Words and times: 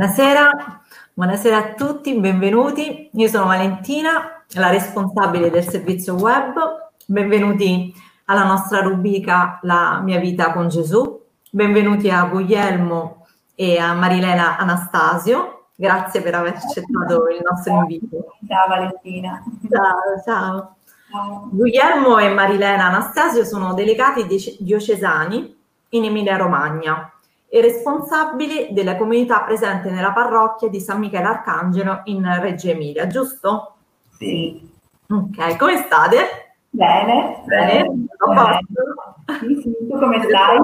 Buonasera, 0.00 0.80
buonasera 1.12 1.56
a 1.58 1.74
tutti, 1.74 2.18
benvenuti. 2.18 3.10
Io 3.12 3.28
sono 3.28 3.44
Valentina, 3.44 4.42
la 4.54 4.70
responsabile 4.70 5.50
del 5.50 5.68
servizio 5.68 6.14
web. 6.14 6.54
Benvenuti 7.04 7.92
alla 8.24 8.44
nostra 8.44 8.80
rubrica 8.80 9.58
La 9.64 10.00
mia 10.02 10.18
vita 10.18 10.52
con 10.52 10.68
Gesù. 10.68 11.22
Benvenuti 11.50 12.08
a 12.08 12.24
Guglielmo 12.24 13.26
e 13.54 13.76
a 13.76 13.92
Marilena 13.92 14.56
Anastasio. 14.56 15.66
Grazie 15.76 16.22
per 16.22 16.34
aver 16.34 16.54
accettato 16.54 17.28
il 17.28 17.42
nostro 17.46 17.74
invito. 17.74 18.36
Ciao 18.48 18.68
Valentina. 18.68 19.44
Ciao, 19.68 20.22
ciao. 20.24 20.76
ciao. 21.10 21.48
Guglielmo 21.52 22.16
e 22.16 22.30
Marilena 22.30 22.86
Anastasio 22.86 23.44
sono 23.44 23.74
delegati 23.74 24.26
diocesani 24.60 25.58
in 25.90 26.04
Emilia 26.04 26.38
Romagna 26.38 27.12
e 27.52 27.60
responsabili 27.60 28.68
della 28.70 28.96
comunità 28.96 29.40
presente 29.40 29.90
nella 29.90 30.12
parrocchia 30.12 30.68
di 30.68 30.80
San 30.80 31.00
Michele 31.00 31.24
Arcangelo 31.24 32.02
in 32.04 32.24
Reggio 32.40 32.68
Emilia, 32.68 33.08
giusto? 33.08 33.74
Sì. 34.16 34.70
Ok, 35.08 35.56
come 35.56 35.78
state? 35.78 36.54
Bene. 36.70 37.42
Bene, 37.44 37.88
bene. 37.88 38.60
Sì, 39.40 39.60
sì. 39.62 39.76
Tu 39.88 39.98
come 39.98 40.22
stai? 40.22 40.58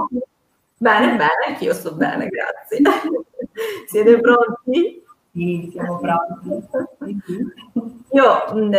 Bene, 0.79 1.17
bene, 1.17 1.47
anch'io 1.49 1.75
sto 1.75 1.93
bene, 1.93 2.29
grazie. 2.29 2.81
Siete 3.89 4.21
pronti? 4.21 5.03
Sì, 5.33 5.69
siamo 5.73 5.99
pronti. 5.99 6.69
Io 8.13 8.55
mh, 8.55 8.77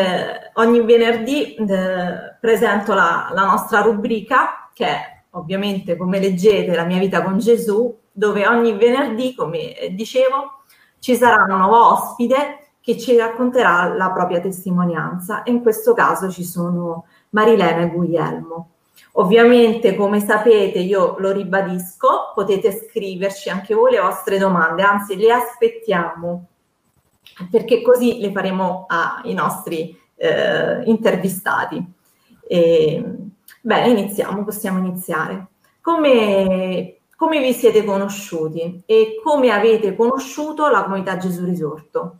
ogni 0.53 0.81
venerdì 0.85 1.55
mh, 1.57 2.37
presento 2.39 2.93
la, 2.93 3.29
la 3.33 3.43
nostra 3.43 3.81
rubrica 3.81 4.69
che 4.73 4.85
è 4.85 5.16
ovviamente 5.37 5.95
come 5.95 6.19
leggete 6.19 6.75
La 6.75 6.85
mia 6.85 6.99
vita 6.99 7.23
con 7.23 7.37
Gesù, 7.37 7.95
dove 8.11 8.47
ogni 8.47 8.73
venerdì, 8.73 9.35
come 9.35 9.75
dicevo, 9.91 10.63
ci 10.99 11.15
sarà 11.15 11.45
un 11.47 11.57
nuovo 11.57 11.91
ospite 11.91 12.69
che 12.81 12.97
ci 12.97 13.17
racconterà 13.17 13.93
la 13.93 14.11
propria 14.11 14.39
testimonianza 14.39 15.43
e 15.43 15.51
in 15.51 15.61
questo 15.61 15.93
caso 15.93 16.31
ci 16.31 16.43
sono 16.43 17.05
Marilena 17.31 17.81
e 17.81 17.89
Guglielmo. 17.89 18.69
Ovviamente, 19.13 19.95
come 19.95 20.19
sapete, 20.19 20.79
io 20.79 21.15
lo 21.19 21.31
ribadisco, 21.31 22.31
potete 22.33 22.71
scriverci 22.71 23.49
anche 23.49 23.73
voi 23.73 23.91
le 23.91 23.99
vostre 23.99 24.37
domande, 24.37 24.83
anzi 24.83 25.17
le 25.17 25.31
aspettiamo, 25.31 26.45
perché 27.51 27.81
così 27.81 28.19
le 28.19 28.31
faremo 28.31 28.85
ai 28.87 29.33
nostri 29.33 29.99
eh, 30.15 30.83
intervistati. 30.85 31.83
E, 32.47 33.26
Bene, 33.67 33.89
iniziamo, 33.89 34.45
possiamo 34.45 34.79
iniziare. 34.79 35.47
Come, 35.81 36.99
come 37.17 37.41
vi 37.41 37.51
siete 37.51 37.83
conosciuti 37.83 38.81
e 38.85 39.19
come 39.21 39.49
avete 39.49 39.93
conosciuto 39.93 40.69
la 40.69 40.83
comunità 40.83 41.17
Gesù 41.17 41.43
Risorto? 41.43 42.15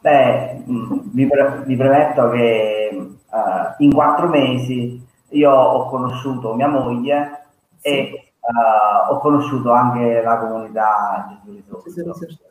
Beh, 0.00 0.64
mm, 0.66 0.92
vi, 1.12 1.26
pre- 1.26 1.64
vi 1.66 1.76
premetto 1.76 2.30
che 2.30 3.06
uh, 3.28 3.82
in 3.82 3.92
quattro 3.92 4.28
mesi 4.28 5.06
io 5.28 5.52
ho 5.52 5.86
conosciuto 5.90 6.54
mia 6.54 6.68
moglie 6.68 7.48
sì. 7.76 7.88
e 7.88 8.32
uh, 8.40 9.12
ho 9.12 9.18
conosciuto 9.18 9.72
anche 9.72 10.22
la 10.22 10.38
comunità 10.38 11.38
Gesù 11.44 11.54
Risorto. 11.54 11.82
Gesù 11.90 12.24
Risorto. 12.24 12.44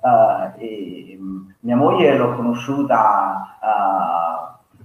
Uh, 0.00 0.60
e, 0.60 1.16
um, 1.16 1.54
mia 1.60 1.76
moglie 1.76 2.16
l'ho 2.16 2.34
conosciuta 2.34 3.56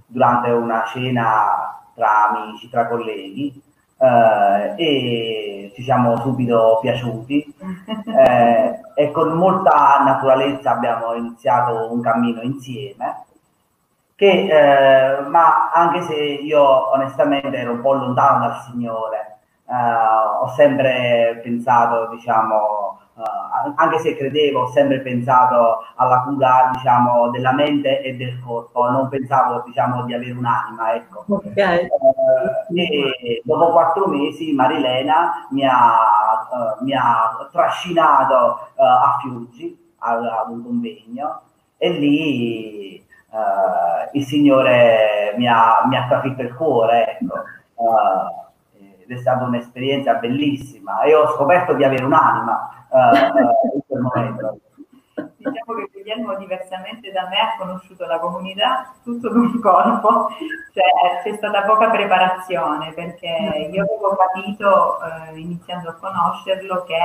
durante 0.06 0.50
una 0.50 0.84
cena 0.84 1.63
tra 1.94 2.28
amici, 2.28 2.68
tra 2.68 2.86
colleghi 2.88 3.62
eh, 3.98 4.74
e 4.76 5.72
ci 5.74 5.82
siamo 5.82 6.18
subito 6.18 6.78
piaciuti. 6.80 7.54
Eh, 8.16 8.80
e 8.94 9.10
con 9.10 9.32
molta 9.32 10.00
naturalezza 10.04 10.70
abbiamo 10.70 11.14
iniziato 11.14 11.92
un 11.92 12.00
cammino 12.00 12.42
insieme 12.42 13.24
che 14.14 14.46
eh, 14.46 15.20
ma 15.22 15.70
anche 15.72 16.02
se 16.02 16.14
io 16.14 16.92
onestamente 16.92 17.56
ero 17.56 17.72
un 17.72 17.80
po' 17.80 17.94
lontano 17.94 18.46
dal 18.46 18.60
Signore 18.62 19.38
eh, 19.68 19.74
ho 19.74 20.48
sempre 20.54 21.40
pensato 21.42 22.08
diciamo 22.10 23.00
uh, 23.14 23.72
anche 23.76 23.98
se 23.98 24.16
credevo, 24.16 24.62
ho 24.62 24.70
sempre 24.70 25.00
pensato 25.00 25.84
alla 25.96 26.22
cura, 26.22 26.70
diciamo, 26.72 27.30
della 27.30 27.52
mente 27.52 28.00
e 28.02 28.14
del 28.14 28.40
corpo, 28.40 28.90
non 28.90 29.08
pensavo, 29.08 29.62
diciamo, 29.64 30.04
di 30.04 30.14
avere 30.14 30.32
un'anima, 30.32 30.94
ecco. 30.94 31.24
Okay. 31.28 31.86
Uh, 31.88 32.78
e 32.78 33.42
dopo 33.44 33.70
quattro 33.70 34.06
mesi 34.06 34.52
Marilena 34.52 35.46
mi 35.50 35.64
ha, 35.64 35.96
uh, 36.50 36.84
mi 36.84 36.94
ha 36.94 37.48
trascinato 37.50 38.68
a 38.76 39.18
Fiuggi 39.20 39.92
ad 39.98 40.50
un 40.50 40.62
convegno 40.62 41.40
e 41.78 41.90
lì 41.90 43.06
il 44.12 44.24
Signore 44.24 45.34
mi 45.36 45.48
ha, 45.48 45.82
mi 45.86 45.96
ha 45.96 46.06
capito 46.06 46.42
il 46.42 46.54
cuore, 46.54 47.18
ecco 47.18 47.34
ed 49.04 49.16
è 49.16 49.20
stata 49.20 49.44
un'esperienza 49.44 50.14
bellissima 50.14 51.02
e 51.02 51.14
ho 51.14 51.28
scoperto 51.28 51.74
di 51.74 51.84
avere 51.84 52.04
un'anima 52.04 52.86
uh, 52.88 53.14
in 53.76 53.80
quel 53.86 54.00
momento. 54.00 54.58
Diciamo 55.14 55.78
che 55.78 55.90
Guglielmo 55.92 56.36
diversamente 56.36 57.12
da 57.12 57.28
me 57.28 57.36
ha 57.36 57.54
conosciuto 57.58 58.06
la 58.06 58.18
comunità 58.18 58.92
tutto 59.04 59.28
d'un 59.28 59.60
corpo, 59.60 60.28
cioè 60.72 61.22
c'è 61.22 61.36
stata 61.36 61.62
poca 61.62 61.90
preparazione 61.90 62.92
perché 62.92 63.68
io 63.70 63.84
avevo 63.84 64.16
capito 64.16 64.98
eh, 65.02 65.38
iniziando 65.38 65.90
a 65.90 65.94
conoscerlo 65.94 66.84
che 66.84 66.98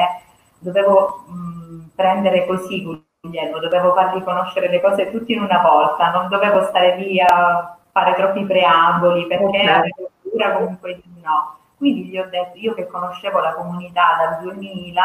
dovevo 0.57 1.25
mh, 1.27 1.89
prendere 1.95 2.45
così 2.45 2.81
Guglielmo, 3.21 3.59
dovevo 3.59 3.93
fargli 3.93 4.23
conoscere 4.23 4.69
le 4.69 4.81
cose 4.81 5.11
tutte 5.11 5.33
in 5.33 5.41
una 5.41 5.61
volta, 5.61 6.09
non 6.09 6.29
dovevo 6.29 6.63
stare 6.63 6.95
lì 6.95 7.19
a 7.19 7.77
fare 7.91 8.15
troppi 8.15 8.45
preamboli 8.45 9.27
perché 9.27 9.45
okay. 9.45 9.67
avevo 9.67 10.09
paura 10.23 10.53
comunque 10.53 11.01
di 11.03 11.21
no. 11.21 11.58
Quindi 11.79 12.09
gli 12.09 12.19
ho 12.19 12.27
detto, 12.29 12.57
io 12.57 12.73
che 12.73 12.87
conoscevo 12.87 13.39
la 13.39 13.53
comunità 13.53 14.17
dal 14.19 14.41
2000, 14.43 15.01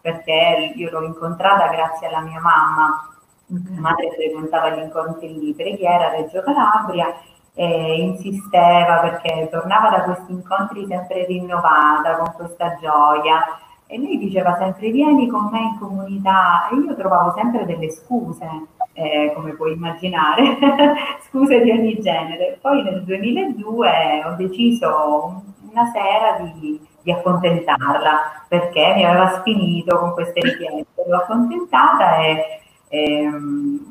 perché 0.00 0.72
io 0.74 0.90
l'ho 0.90 1.04
incontrata 1.04 1.68
grazie 1.68 2.08
alla 2.08 2.18
mia 2.20 2.40
mamma. 2.40 3.08
Mia 3.46 3.80
madre 3.80 4.10
frequentava 4.10 4.70
gli 4.70 4.82
incontri 4.82 5.38
di 5.38 5.54
preghiera 5.56 6.08
a 6.08 6.10
Reggio 6.10 6.42
Calabria 6.42 7.14
e 7.54 8.02
insisteva 8.02 8.98
perché 8.98 9.48
tornava 9.52 9.88
da 9.90 10.02
questi 10.02 10.32
incontri 10.32 10.84
sempre 10.88 11.26
rinnovata, 11.26 12.16
con 12.16 12.32
questa 12.34 12.76
gioia. 12.80 13.44
E 13.86 13.96
lei 13.96 14.18
diceva 14.18 14.56
sempre 14.56 14.90
vieni 14.90 15.28
con 15.28 15.48
me 15.52 15.60
in 15.60 15.78
comunità 15.78 16.68
e 16.70 16.74
io 16.74 16.96
trovavo 16.96 17.34
sempre 17.36 17.64
delle 17.66 17.88
scuse, 17.92 18.48
eh, 18.94 19.32
come 19.32 19.52
puoi 19.52 19.74
immaginare, 19.74 20.58
scuse 21.28 21.60
di 21.60 21.70
ogni 21.70 22.00
genere. 22.00 22.58
Poi 22.60 22.82
nel 22.82 23.04
2002 23.04 24.24
ho 24.24 24.34
deciso 24.34 25.42
una 25.78 25.90
sera 25.92 26.38
di 26.40 26.80
di 27.06 27.12
accontentarla 27.12 28.46
perché 28.48 28.94
mi 28.96 29.04
aveva 29.04 29.28
spinito 29.38 29.96
con 29.96 30.12
queste 30.12 30.40
richieste. 30.40 31.04
L'ho 31.06 31.18
accontentata 31.18 32.16
e, 32.16 32.60
e 32.88 33.30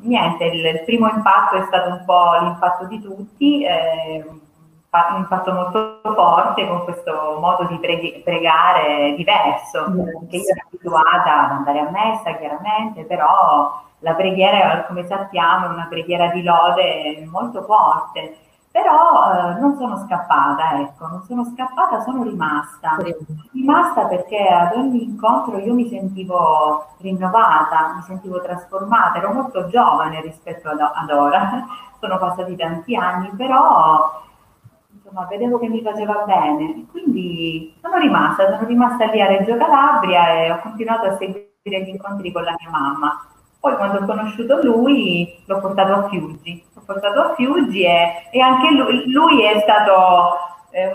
niente, 0.02 0.44
il, 0.44 0.62
il, 0.66 0.82
primo 0.84 1.08
impatto 1.08 1.56
è 1.56 1.64
stato 1.64 1.88
un 1.88 2.02
po' 2.04 2.36
l'impatto 2.42 2.84
di 2.84 3.00
tutti, 3.00 3.64
eh, 3.64 4.22
un 4.28 5.16
impatto 5.16 5.52
molto 5.52 6.00
forte 6.14 6.66
con 6.68 6.84
questo 6.84 7.38
modo 7.40 7.64
di 7.64 7.78
preghi- 7.78 8.20
pregare 8.22 9.14
diverso, 9.16 9.86
yes. 9.86 10.28
che 10.28 10.36
io 10.36 10.50
ero 10.50 10.66
abituata 10.66 11.44
ad 11.44 11.50
andare 11.52 11.78
a 11.78 11.90
messa 11.90 12.36
chiaramente, 12.36 13.04
però 13.04 13.82
la 14.00 14.14
preghiera, 14.14 14.84
come 14.84 15.06
sappiamo, 15.06 15.66
è 15.66 15.68
una 15.70 15.86
preghiera 15.88 16.28
di 16.28 16.42
lode 16.42 17.26
molto 17.30 17.62
forte 17.62 18.36
però 18.76 19.32
eh, 19.32 19.58
non 19.58 19.74
sono 19.78 19.96
scappata, 20.04 20.78
ecco, 20.80 21.06
non 21.06 21.22
sono 21.22 21.44
scappata, 21.46 22.02
sono 22.02 22.22
rimasta. 22.22 22.98
Rimasta 23.52 24.04
perché 24.04 24.46
ad 24.46 24.76
ogni 24.76 25.02
incontro 25.02 25.56
io 25.56 25.72
mi 25.72 25.88
sentivo 25.88 26.84
rinnovata, 26.98 27.94
mi 27.94 28.02
sentivo 28.02 28.42
trasformata, 28.42 29.16
ero 29.16 29.32
molto 29.32 29.66
giovane 29.68 30.20
rispetto 30.20 30.68
ad, 30.68 30.80
ad 30.80 31.08
ora, 31.08 31.64
sono 31.98 32.18
passati 32.18 32.54
tanti 32.54 32.94
anni, 32.94 33.30
però 33.34 34.22
insomma 34.92 35.24
vedevo 35.24 35.58
che 35.58 35.68
mi 35.68 35.80
faceva 35.80 36.24
bene, 36.26 36.84
quindi 36.90 37.74
sono 37.80 37.96
rimasta, 37.96 38.56
sono 38.56 38.66
rimasta 38.66 39.06
lì 39.06 39.22
a 39.22 39.26
Reggio 39.26 39.56
Calabria 39.56 40.34
e 40.34 40.50
ho 40.50 40.60
continuato 40.60 41.06
a 41.06 41.16
seguire 41.16 41.48
gli 41.64 41.88
incontri 41.88 42.30
con 42.30 42.42
la 42.42 42.54
mia 42.58 42.68
mamma. 42.68 43.26
Poi 43.58 43.74
quando 43.76 44.00
ho 44.00 44.04
conosciuto 44.04 44.62
lui 44.62 45.42
l'ho 45.46 45.60
portato 45.60 45.92
a 45.94 46.08
Fiuggi, 46.08 46.65
portato 46.86 47.20
a 47.20 47.34
Fiuggi 47.34 47.82
e, 47.82 48.28
e 48.30 48.40
anche 48.40 48.70
lui, 48.70 49.10
lui, 49.10 49.42
è 49.42 49.60
stato, 49.60 50.36
eh, 50.70 50.94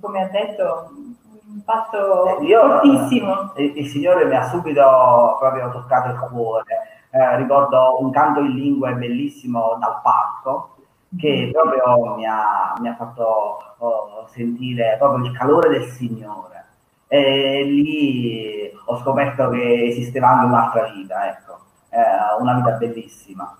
come 0.00 0.22
ha 0.22 0.28
detto, 0.28 0.90
un 0.94 1.62
fatto 1.64 2.38
eh, 2.38 2.44
Io, 2.44 2.60
fortissimo. 2.60 3.52
Il, 3.56 3.76
il, 3.76 3.86
Signore 3.88 4.24
mi 4.24 4.36
ha 4.36 4.44
subito 4.44 5.36
proprio 5.38 5.70
toccato 5.70 6.08
il 6.08 6.18
cuore. 6.30 7.04
Eh, 7.10 7.36
ricordo 7.36 8.00
un 8.00 8.10
canto 8.10 8.40
in 8.40 8.54
lingua 8.54 8.92
bellissimo 8.92 9.76
dal 9.78 10.00
parco 10.02 10.76
che 11.16 11.46
mm. 11.46 11.50
proprio 11.52 12.14
mi 12.16 12.26
ha, 12.26 12.74
mi 12.80 12.88
ha 12.88 12.94
fatto 12.94 13.74
oh, 13.78 14.26
sentire 14.28 14.96
proprio 14.98 15.24
il 15.24 15.36
calore 15.36 15.68
del 15.68 15.84
Signore. 15.84 16.64
e 17.06 17.62
lì 17.62 18.70
ho 18.86 18.98
scoperto 18.98 19.48
che 19.50 19.84
esisteva 19.86 20.28
anche 20.30 20.46
un'altra 20.46 20.90
vita, 20.90 21.28
ecco, 21.28 21.58
eh, 21.90 22.40
una 22.40 22.54
vita 22.54 22.70
bellissima. 22.72 23.56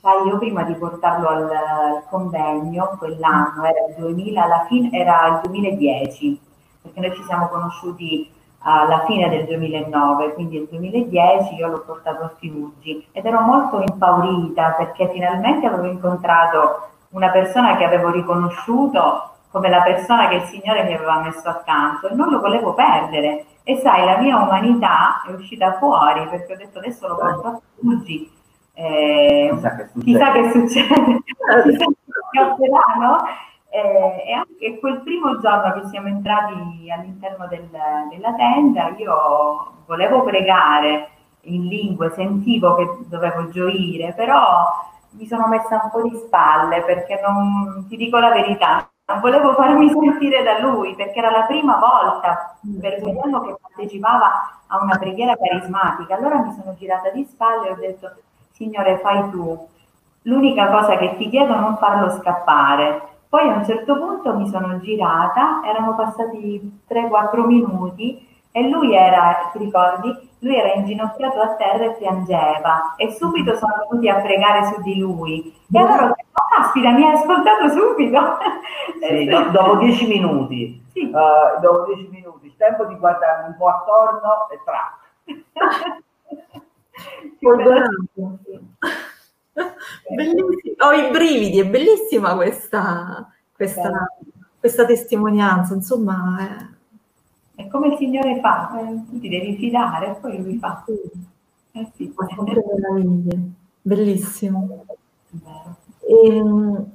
Sai, 0.00 0.26
io 0.26 0.38
prima 0.38 0.62
di 0.62 0.72
portarlo 0.74 1.28
al, 1.28 1.42
al 1.50 2.02
convegno, 2.08 2.96
quell'anno 2.98 3.64
era 3.64 3.86
il 3.88 3.94
2000, 3.98 4.42
alla 4.42 4.64
fine 4.66 4.88
era 4.98 5.26
il 5.26 5.40
2010, 5.42 6.40
perché 6.80 7.00
noi 7.00 7.14
ci 7.14 7.22
siamo 7.24 7.48
conosciuti 7.48 8.30
alla 8.60 9.04
fine 9.04 9.28
del 9.28 9.44
2009, 9.44 10.32
quindi 10.32 10.56
nel 10.56 10.68
2010 10.70 11.54
io 11.54 11.68
l'ho 11.68 11.80
portato 11.80 12.24
a 12.24 12.32
Fiuggi 12.38 13.06
ed 13.12 13.26
ero 13.26 13.40
molto 13.40 13.80
impaurita 13.80 14.72
perché 14.72 15.10
finalmente 15.10 15.66
avevo 15.66 15.86
incontrato 15.86 16.88
una 17.10 17.30
persona 17.30 17.76
che 17.76 17.84
avevo 17.84 18.10
riconosciuto 18.10 19.28
come 19.50 19.68
la 19.68 19.82
persona 19.82 20.28
che 20.28 20.36
il 20.36 20.44
Signore 20.44 20.84
mi 20.84 20.94
aveva 20.94 21.20
messo 21.20 21.46
accanto 21.48 22.08
e 22.08 22.14
non 22.14 22.30
lo 22.30 22.40
volevo 22.40 22.72
perdere. 22.72 23.44
E 23.64 23.76
sai, 23.76 24.04
la 24.04 24.16
mia 24.16 24.36
umanità 24.36 25.22
è 25.26 25.32
uscita 25.32 25.74
fuori 25.74 26.26
perché 26.28 26.54
ho 26.54 26.56
detto 26.56 26.78
adesso 26.78 27.06
lo 27.06 27.16
porto 27.16 27.46
a 27.46 27.60
Fiuggi. 27.78 28.38
Eh, 28.80 29.50
chissà 30.02 30.32
che 30.32 30.50
succede, 30.52 31.22
chissà 31.22 31.62
che 31.62 31.76
capiterà, 32.32 32.80
no? 32.98 33.18
Eh, 33.68 34.24
e 34.26 34.32
anche 34.32 34.78
quel 34.80 35.02
primo 35.02 35.38
giorno 35.38 35.74
che 35.74 35.88
siamo 35.88 36.08
entrati 36.08 36.90
all'interno 36.90 37.46
del, 37.46 37.68
della 38.08 38.32
tenda, 38.32 38.88
io 38.96 39.82
volevo 39.84 40.22
pregare 40.22 41.10
in 41.42 41.66
lingue, 41.66 42.10
sentivo 42.14 42.74
che 42.76 42.88
dovevo 43.06 43.50
gioire, 43.50 44.14
però 44.14 44.72
mi 45.10 45.26
sono 45.26 45.46
messa 45.46 45.80
un 45.82 45.90
po' 45.90 46.08
di 46.08 46.16
spalle 46.16 46.82
perché 46.82 47.20
non 47.22 47.86
ti 47.86 47.96
dico 47.96 48.18
la 48.18 48.30
verità, 48.30 48.88
non 49.06 49.20
volevo 49.20 49.52
farmi 49.54 49.90
sentire 49.90 50.42
da 50.42 50.58
lui 50.58 50.94
perché 50.94 51.18
era 51.18 51.30
la 51.30 51.42
prima 51.42 51.76
volta 51.76 52.56
per 52.80 52.98
Guglielmo 53.00 53.42
che 53.42 53.56
partecipava 53.60 54.62
a 54.68 54.82
una 54.82 54.96
preghiera 54.96 55.36
carismatica. 55.36 56.14
Allora 56.14 56.38
mi 56.38 56.54
sono 56.54 56.74
girata 56.76 57.10
di 57.10 57.24
spalle 57.24 57.68
e 57.68 57.72
ho 57.72 57.76
detto, 57.76 58.12
Signore, 58.60 58.98
fai 58.98 59.30
tu. 59.30 59.68
L'unica 60.22 60.68
cosa 60.68 60.98
che 60.98 61.16
ti 61.16 61.30
chiedo 61.30 61.54
è 61.54 61.58
non 61.58 61.78
farlo 61.78 62.10
scappare 62.10 63.08
poi 63.30 63.48
a 63.48 63.58
un 63.58 63.64
certo 63.64 63.96
punto 63.96 64.34
mi 64.34 64.48
sono 64.48 64.80
girata, 64.80 65.62
erano 65.64 65.94
passati 65.94 66.80
3-4 66.88 67.46
minuti 67.46 68.26
e 68.50 68.68
lui 68.68 68.92
era, 68.92 69.50
ti 69.52 69.58
ricordi? 69.58 70.12
Lui 70.40 70.56
era 70.56 70.72
inginocchiato 70.72 71.40
a 71.40 71.54
terra 71.54 71.84
e 71.84 71.92
piangeva 71.92 72.94
e 72.96 73.12
subito 73.12 73.54
sono 73.54 73.86
venuti 73.88 74.08
a 74.08 74.16
pregare 74.16 74.64
su 74.64 74.82
di 74.82 74.98
lui. 74.98 75.54
E 75.72 75.78
allora 75.78 76.06
ho 76.06 76.08
detto, 76.08 76.28
oh, 76.32 76.56
caspita, 76.56 76.90
mi 76.90 77.04
hai 77.04 77.14
ascoltato 77.14 77.68
subito. 77.68 78.38
Sì, 78.98 79.24
do, 79.26 79.44
dopo 79.50 79.76
10 79.76 80.06
minuti, 80.08 80.84
sì. 80.92 81.04
uh, 81.04 81.60
dopo 81.60 81.84
10 81.94 82.08
minuti, 82.10 82.46
il 82.46 82.56
tempo 82.56 82.84
di 82.86 82.96
guardare 82.96 83.46
un 83.46 83.54
po' 83.56 83.68
attorno 83.68 84.48
e 84.50 84.60
tra. 84.64 84.98
Bellissimo. 90.14 90.46
Ho 90.78 90.92
i 90.92 91.10
brividi, 91.10 91.60
è 91.60 91.66
bellissima 91.66 92.34
questa, 92.34 93.30
questa, 93.52 94.08
questa 94.58 94.84
testimonianza, 94.86 95.74
insomma. 95.74 96.38
È... 97.54 97.62
è... 97.62 97.68
come 97.68 97.88
il 97.88 97.96
Signore 97.98 98.40
fa, 98.40 98.78
eh, 98.80 99.04
tu 99.08 99.20
ti 99.20 99.28
devi 99.28 99.56
fidare, 99.56 100.16
poi 100.20 100.42
lui 100.42 100.58
fa. 100.58 100.84
Eh 101.72 101.90
sì. 101.94 102.12
bellissimo. 103.82 104.84
E, 106.00 106.26
ehm, 106.26 106.92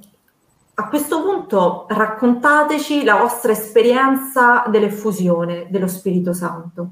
a 0.74 0.88
questo 0.88 1.22
punto 1.22 1.86
raccontateci 1.88 3.02
la 3.02 3.16
vostra 3.16 3.52
esperienza 3.52 4.64
dell'effusione 4.68 5.68
dello 5.70 5.88
Spirito 5.88 6.34
Santo. 6.34 6.88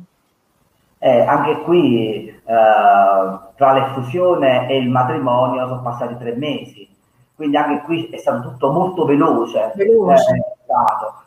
Eh, 1.05 1.21
anche 1.21 1.61
qui 1.65 2.29
eh, 2.29 2.43
tra 2.45 3.73
l'effusione 3.75 4.67
e 4.71 4.79
il 4.79 4.89
matrimonio 4.89 5.69
sono 5.69 5.83
passati 5.83 6.17
tre 6.17 6.35
mesi, 6.35 6.89
quindi 7.37 7.59
anche 7.59 7.83
qui 7.85 8.09
è 8.09 8.17
stato 8.17 8.49
tutto 8.49 8.73
molto 8.73 9.05
veloce. 9.05 9.71
veloce. 9.75 10.35
Eh, 10.35 10.43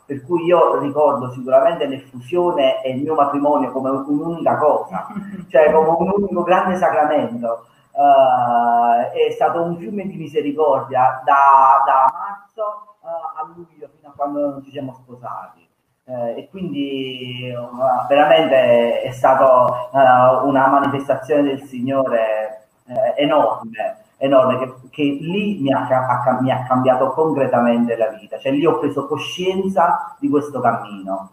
per 0.04 0.24
cui 0.24 0.46
io 0.46 0.80
ricordo 0.80 1.30
sicuramente 1.30 1.86
l'effusione 1.86 2.82
e 2.82 2.90
il 2.90 3.02
mio 3.02 3.14
matrimonio 3.14 3.70
come 3.70 3.90
un'unica 3.90 4.58
cosa, 4.58 5.06
cioè 5.48 5.70
come 5.70 5.90
un 5.90 6.12
unico 6.22 6.42
grande 6.42 6.74
sacramento. 6.74 7.66
Uh, 7.92 9.10
è 9.12 9.30
stato 9.30 9.62
un 9.62 9.76
fiume 9.76 10.06
di 10.06 10.16
misericordia 10.16 11.20
da, 11.24 11.82
da 11.84 12.12
marzo 12.12 12.96
uh, 13.00 13.06
a 13.06 13.52
luglio 13.54 13.88
fino 13.96 14.08
a 14.08 14.12
quando 14.14 14.40
non 14.50 14.62
ci 14.62 14.70
siamo 14.70 14.92
sposati 14.92 15.67
eh, 16.08 16.38
e 16.38 16.48
quindi 16.48 17.52
uh, 17.54 18.06
veramente 18.08 19.02
è 19.02 19.10
stata 19.10 19.90
uh, 19.90 20.48
una 20.48 20.66
manifestazione 20.66 21.42
del 21.42 21.62
Signore 21.64 22.68
eh, 22.86 23.22
enorme, 23.22 24.04
enorme 24.16 24.58
che, 24.58 24.74
che 24.88 25.02
lì 25.02 25.58
mi 25.60 25.70
ha, 25.70 25.86
ha, 25.86 26.38
mi 26.40 26.50
ha, 26.50 26.64
cambiato 26.66 27.10
concretamente 27.10 27.94
la 27.96 28.08
vita, 28.08 28.38
cioè 28.38 28.52
lì 28.52 28.64
ho 28.64 28.78
preso 28.78 29.06
coscienza 29.06 30.16
di 30.18 30.30
questo 30.30 30.60
cammino. 30.60 31.30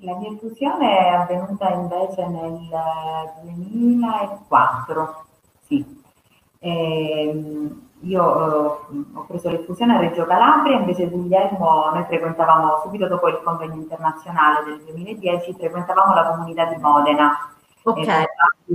La 0.00 0.14
mia 0.16 0.36
fusione 0.38 0.98
è 0.98 1.08
avvenuta 1.08 1.70
invece 1.70 2.26
nel 2.26 2.68
2004, 3.44 5.24
sì. 5.64 6.02
E, 6.58 7.28
ehm, 7.28 7.90
io 8.02 8.88
eh, 8.90 9.04
ho 9.14 9.24
preso 9.26 9.50
l'effusione 9.50 9.94
a 9.94 10.00
Reggio 10.00 10.24
Calabria, 10.24 10.78
invece 10.78 11.08
Guglielmo, 11.08 11.90
noi 11.92 12.04
frequentavamo 12.04 12.80
subito 12.82 13.06
dopo 13.06 13.28
il 13.28 13.40
convegno 13.42 13.74
internazionale 13.74 14.64
del 14.64 14.82
2010, 14.84 15.54
frequentavamo 15.54 16.14
la 16.14 16.26
comunità 16.26 16.64
di 16.66 16.76
Modena. 16.76 17.50
Ok. 17.84 18.06
Eh, 18.06 18.26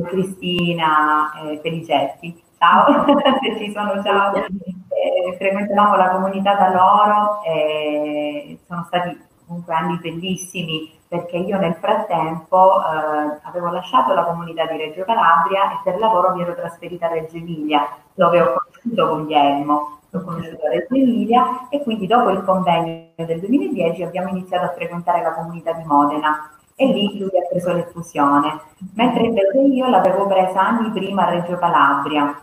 Cristina 0.03 1.31
eh, 1.41 1.59
Felicetti, 1.62 2.41
ciao, 2.57 3.06
se 3.41 3.57
ci 3.59 3.71
sono, 3.71 4.01
ciao. 4.03 4.33
Eh, 4.35 5.35
frequentavamo 5.38 5.95
la 5.95 6.09
comunità 6.09 6.56
da 6.56 6.69
loro 6.69 7.41
e 7.44 8.59
sono 8.68 8.83
stati 8.88 9.25
comunque 9.45 9.73
anni 9.73 9.97
bellissimi 9.97 10.94
perché 11.07 11.38
io 11.38 11.57
nel 11.57 11.75
frattempo 11.75 12.81
eh, 12.81 13.39
avevo 13.44 13.71
lasciato 13.71 14.13
la 14.13 14.23
comunità 14.23 14.65
di 14.65 14.77
Reggio 14.77 15.06
Calabria 15.06 15.71
e 15.71 15.80
per 15.83 15.97
lavoro 16.00 16.35
mi 16.35 16.41
ero 16.41 16.53
trasferita 16.53 17.06
a 17.06 17.12
Reggio 17.12 17.38
Emilia 17.38 17.88
dove 18.13 18.41
ho 18.41 18.56
conosciuto 18.88 19.18
Guglielmo, 19.18 20.00
l'ho 20.09 20.23
conosciuto 20.23 20.66
a 20.66 20.69
Reggio 20.69 20.95
Emilia 20.95 21.68
e 21.69 21.83
quindi 21.83 22.07
dopo 22.07 22.30
il 22.30 22.44
convegno 22.44 23.09
del 23.16 23.40
2010 23.40 24.04
abbiamo 24.04 24.30
iniziato 24.30 24.66
a 24.66 24.73
frequentare 24.73 25.21
la 25.21 25.33
comunità 25.33 25.73
di 25.73 25.83
Modena 25.83 26.50
e 26.76 26.85
lì 26.88 27.18
lui 27.18 27.38
ha 27.38 27.47
preso 27.50 27.73
l'effusione, 27.73 28.59
mentre 28.94 29.23
invece 29.23 29.57
io 29.57 29.88
l'avevo 29.90 30.28
presa 30.28 30.61
anni 30.61 30.92
prima 30.92 31.26
a 31.26 31.30
Reggio 31.31 31.57
Calabria. 31.57 32.42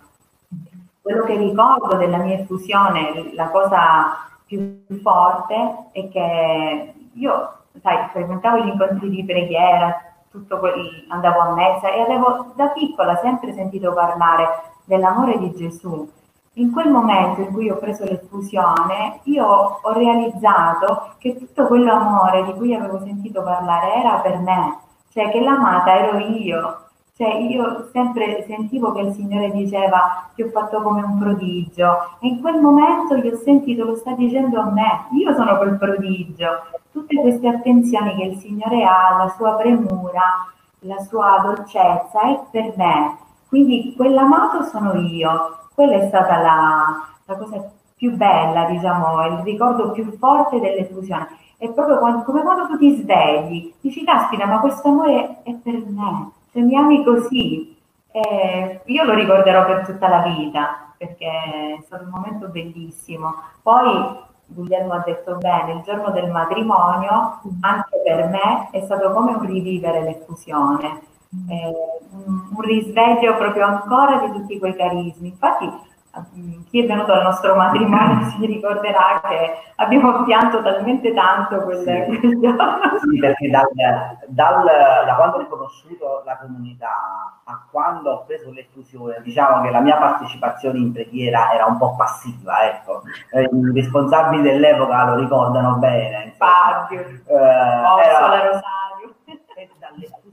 Quello 1.00 1.25
che 1.25 1.37
ricordo 1.37 1.97
della 1.97 2.18
mia 2.18 2.38
effusione, 2.38 3.33
la 3.35 3.49
cosa 3.50 4.16
più 4.45 4.85
forte 5.02 5.88
è 5.92 6.09
che 6.09 6.95
io, 7.12 7.52
sai, 7.80 8.09
frequentavo 8.11 8.64
gli 8.64 8.68
incontri 8.68 9.11
di 9.11 9.25
preghiera, 9.25 10.02
quel, 10.30 11.04
andavo 11.09 11.40
a 11.40 11.54
messa 11.54 11.92
e 11.92 12.00
avevo 12.00 12.52
da 12.57 12.68
piccola 12.68 13.16
sempre 13.16 13.52
sentito 13.52 13.92
parlare 13.92 14.49
dell'amore 14.85 15.38
di 15.38 15.52
Gesù. 15.54 16.11
In 16.56 16.70
quel 16.70 16.88
momento 16.88 17.40
in 17.40 17.52
cui 17.52 17.68
ho 17.68 17.78
preso 17.78 18.04
l'effusione, 18.04 19.18
io 19.25 19.44
ho 19.44 19.92
realizzato 19.92 21.14
che 21.18 21.37
tutto 21.37 21.66
quell'amore 21.66 22.44
di 22.44 22.52
cui 22.52 22.73
avevo 22.73 23.00
sentito 23.00 23.42
parlare 23.42 23.94
era 23.94 24.18
per 24.18 24.38
me, 24.38 24.78
cioè 25.12 25.30
che 25.30 25.40
l'amata 25.40 25.99
ero 25.99 26.18
io, 26.18 26.78
cioè 27.16 27.34
io 27.38 27.88
sempre 27.92 28.44
sentivo 28.46 28.92
che 28.92 29.00
il 29.00 29.14
Signore 29.14 29.50
diceva 29.50 30.30
ti 30.37 30.42
ho 30.42 30.50
fatto 30.50 30.80
come 30.80 31.02
un 31.02 31.18
prodigio 31.18 32.18
e 32.20 32.28
in 32.28 32.40
quel 32.40 32.61
momento 32.61 33.16
io 33.16 33.34
ho 33.34 33.38
sentito 33.38 33.84
lo 33.84 33.96
sta 33.96 34.12
dicendo 34.12 34.61
a 34.61 34.70
me, 34.70 35.06
io 35.11 35.34
sono 35.34 35.56
quel 35.56 35.76
prodigio, 35.76 36.50
tutte 36.92 37.20
queste 37.20 37.49
attenzioni 37.49 38.14
che 38.14 38.25
il 38.26 38.38
Signore 38.38 38.84
ha, 38.84 39.16
la 39.16 39.28
sua 39.37 39.54
premura, 39.54 40.46
la 40.80 40.99
sua 41.00 41.40
dolcezza 41.42 42.20
è 42.23 42.40
per 42.49 42.75
me. 42.76 43.18
Quindi 43.49 43.94
quell'amato 43.96 44.62
sono 44.62 44.94
io, 44.94 45.63
quella 45.75 45.97
è 45.97 46.07
stata 46.07 46.38
la, 46.38 47.07
la 47.25 47.37
cosa 47.37 47.71
più 47.97 48.16
bella, 48.16 48.64
diciamo, 48.66 49.26
il 49.26 49.38
ricordo 49.45 49.90
più 49.93 50.16
forte 50.19 50.61
dell'effusione. 50.61 51.28
È 51.57 51.69
proprio 51.71 51.99
quando, 51.99 52.23
come 52.25 52.43
quando 52.43 52.66
tu 52.66 52.78
ti 52.78 52.97
svegli, 52.97 53.73
dici, 53.81 54.04
caspita, 54.04 54.47
ma 54.47 54.61
questo 54.61 54.88
amore 54.88 55.43
è 55.43 55.52
per 55.54 55.83
me, 55.87 56.31
se 56.50 56.61
mi 56.61 56.76
ami 56.76 57.04
così, 57.04 57.76
eh, 58.11 58.81
io 58.85 59.04
lo 59.04 59.14
ricorderò 59.14 59.64
per 59.64 59.87
tutta 59.87 60.09
la 60.09 60.23
vita, 60.23 60.93
perché 60.97 61.26
è 61.26 61.83
stato 61.85 62.04
un 62.04 62.11
momento 62.11 62.49
bellissimo. 62.49 63.35
Poi 63.62 64.23
Guglielmo 64.47 64.93
ha 64.93 65.02
detto 65.04 65.37
bene, 65.37 65.73
il 65.73 65.83
giorno 65.83 66.11
del 66.11 66.31
matrimonio, 66.31 67.40
anche 67.61 68.02
per 68.04 68.28
me, 68.28 68.69
è 68.71 68.81
stato 68.83 69.12
come 69.12 69.33
un 69.33 69.45
rivivere 69.47 70.02
l'effusione 70.02 71.12
eh, 71.49 71.75
un 72.26 72.61
risveglio 72.61 73.37
proprio 73.37 73.67
ancora 73.67 74.19
di 74.19 74.33
tutti 74.33 74.59
quei 74.59 74.76
carismi. 74.76 75.29
Infatti 75.29 75.93
chi 76.71 76.83
è 76.85 76.87
venuto 76.87 77.12
al 77.12 77.23
nostro 77.23 77.57
matrimonio 77.57 78.29
si 78.38 78.47
ricorderà 78.47 79.21
che 79.26 79.59
abbiamo 79.76 80.23
pianto 80.23 80.62
talmente 80.62 81.12
tanto 81.12 81.62
quel, 81.62 81.79
sì. 81.79 82.19
quel 82.21 82.41
giorno. 82.41 82.99
Sì, 83.00 83.19
perché 83.19 83.50
dal, 83.50 83.69
dal, 84.29 84.64
da 85.07 85.14
quando 85.17 85.37
ho 85.37 85.41
riconosciuto 85.41 86.23
la 86.25 86.37
comunità 86.38 87.41
a 87.45 87.67
quando 87.71 88.11
ho 88.11 88.25
preso 88.25 88.50
l'effusione, 88.53 89.21
diciamo 89.23 89.62
che 89.62 89.71
la 89.71 89.81
mia 89.81 89.97
partecipazione 89.97 90.79
in 90.79 90.93
preghiera 90.93 91.53
era 91.53 91.67
un 91.67 91.79
po' 91.79 91.97
passiva, 91.97 92.64
ecco. 92.64 93.03
Eh, 93.33 93.43
I 93.43 93.73
responsabili 93.73 94.43
dell'epoca 94.43 95.05
lo 95.05 95.17
ricordano 95.17 95.76
bene. 95.76 96.35
Fabio, 96.37 97.00
eh, 97.00 97.35
era, 97.35 98.50
Rosario. 98.50 98.62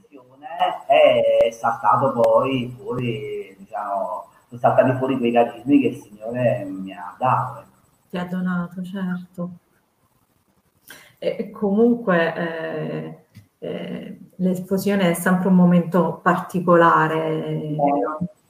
È 0.86 1.50
saltato 1.50 2.12
poi 2.12 2.74
fuori, 2.76 3.54
diciamo 3.58 4.30
sono 4.52 4.60
saltati 4.60 4.98
fuori 4.98 5.16
quei 5.16 5.32
carismi 5.32 5.80
che 5.80 5.86
il 5.88 5.96
Signore 5.96 6.64
mi 6.64 6.92
ha 6.92 7.14
dato. 7.18 7.64
Ti 8.10 8.18
ha 8.18 8.26
donato, 8.26 8.82
certo. 8.82 9.50
E 11.18 11.50
comunque 11.50 12.34
eh, 12.34 13.24
eh, 13.58 14.18
l'esplosione 14.36 15.10
è 15.10 15.14
sempre 15.14 15.48
un 15.48 15.54
momento 15.54 16.20
particolare, 16.22 17.46
eh, 17.46 17.76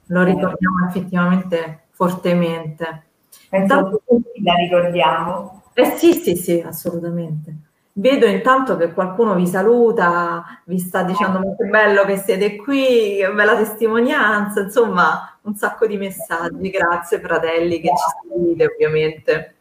lo 0.07 0.23
ricordiamo 0.25 0.87
effettivamente 0.89 1.85
fortemente. 1.91 3.05
Penso 3.49 4.03
che 4.05 4.41
la 4.43 4.55
ricordiamo. 4.55 5.63
Eh 5.75 5.85
sì, 5.97 6.15
sì, 6.15 6.35
sì, 6.35 6.61
assolutamente. 6.61 7.57
Vedo 7.95 8.25
intanto 8.25 8.79
che 8.79 8.95
qualcuno 8.95 9.35
vi 9.35 9.47
saluta, 9.47 10.43
vi 10.65 10.79
sta 10.79 11.03
dicendo 11.03 11.41
molto 11.41 11.67
bello 11.67 12.05
che 12.05 12.17
siete 12.17 12.57
qui, 12.57 13.19
che 13.19 13.31
bella 13.35 13.55
testimonianza, 13.55 14.61
insomma 14.63 15.39
un 15.43 15.55
sacco 15.55 15.87
di 15.87 15.99
messaggi, 15.99 16.71
grazie 16.71 17.21
fratelli 17.21 17.81
che 17.81 17.89
ci 17.89 18.31
seguite 18.31 18.65
ovviamente. 18.65 19.55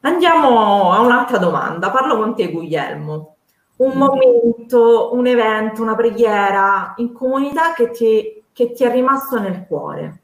Andiamo 0.00 0.92
a 0.92 1.00
un'altra 1.00 1.38
domanda, 1.38 1.90
parlo 1.90 2.16
con 2.16 2.34
te 2.34 2.50
Guglielmo. 2.50 3.36
Un 3.76 3.92
momento, 3.92 5.14
un 5.14 5.26
evento, 5.26 5.82
una 5.82 5.94
preghiera 5.94 6.94
in 6.96 7.12
comunità 7.12 7.74
che 7.74 7.90
ti, 7.90 8.42
che 8.52 8.72
ti 8.72 8.82
è 8.82 8.90
rimasto 8.90 9.38
nel 9.38 9.64
cuore. 9.68 10.21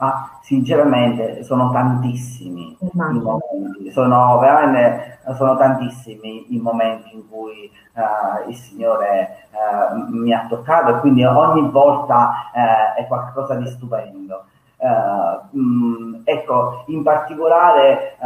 Ma 0.00 0.38
sinceramente 0.42 1.44
sono 1.44 1.70
tantissimi 1.72 2.76
i 2.80 2.88
momenti, 2.94 3.90
sono 3.90 4.38
veramente 4.38 5.10
sono 5.34 5.56
tantissimi 5.56 6.54
i 6.54 6.58
momenti 6.58 7.14
in 7.14 7.28
cui 7.28 7.70
uh, 7.94 8.48
il 8.48 8.56
Signore 8.56 9.46
uh, 9.50 10.16
mi 10.16 10.32
ha 10.32 10.46
toccato 10.48 10.96
e 10.96 11.00
quindi 11.00 11.24
ogni 11.24 11.68
volta 11.70 12.50
uh, 12.52 12.98
è 12.98 13.06
qualcosa 13.06 13.54
di 13.54 13.66
stupendo. 13.68 14.44
Mh, 14.82 15.60
mm, 15.60 16.14
ecco, 16.24 16.84
in 16.86 17.02
particolare 17.02 18.16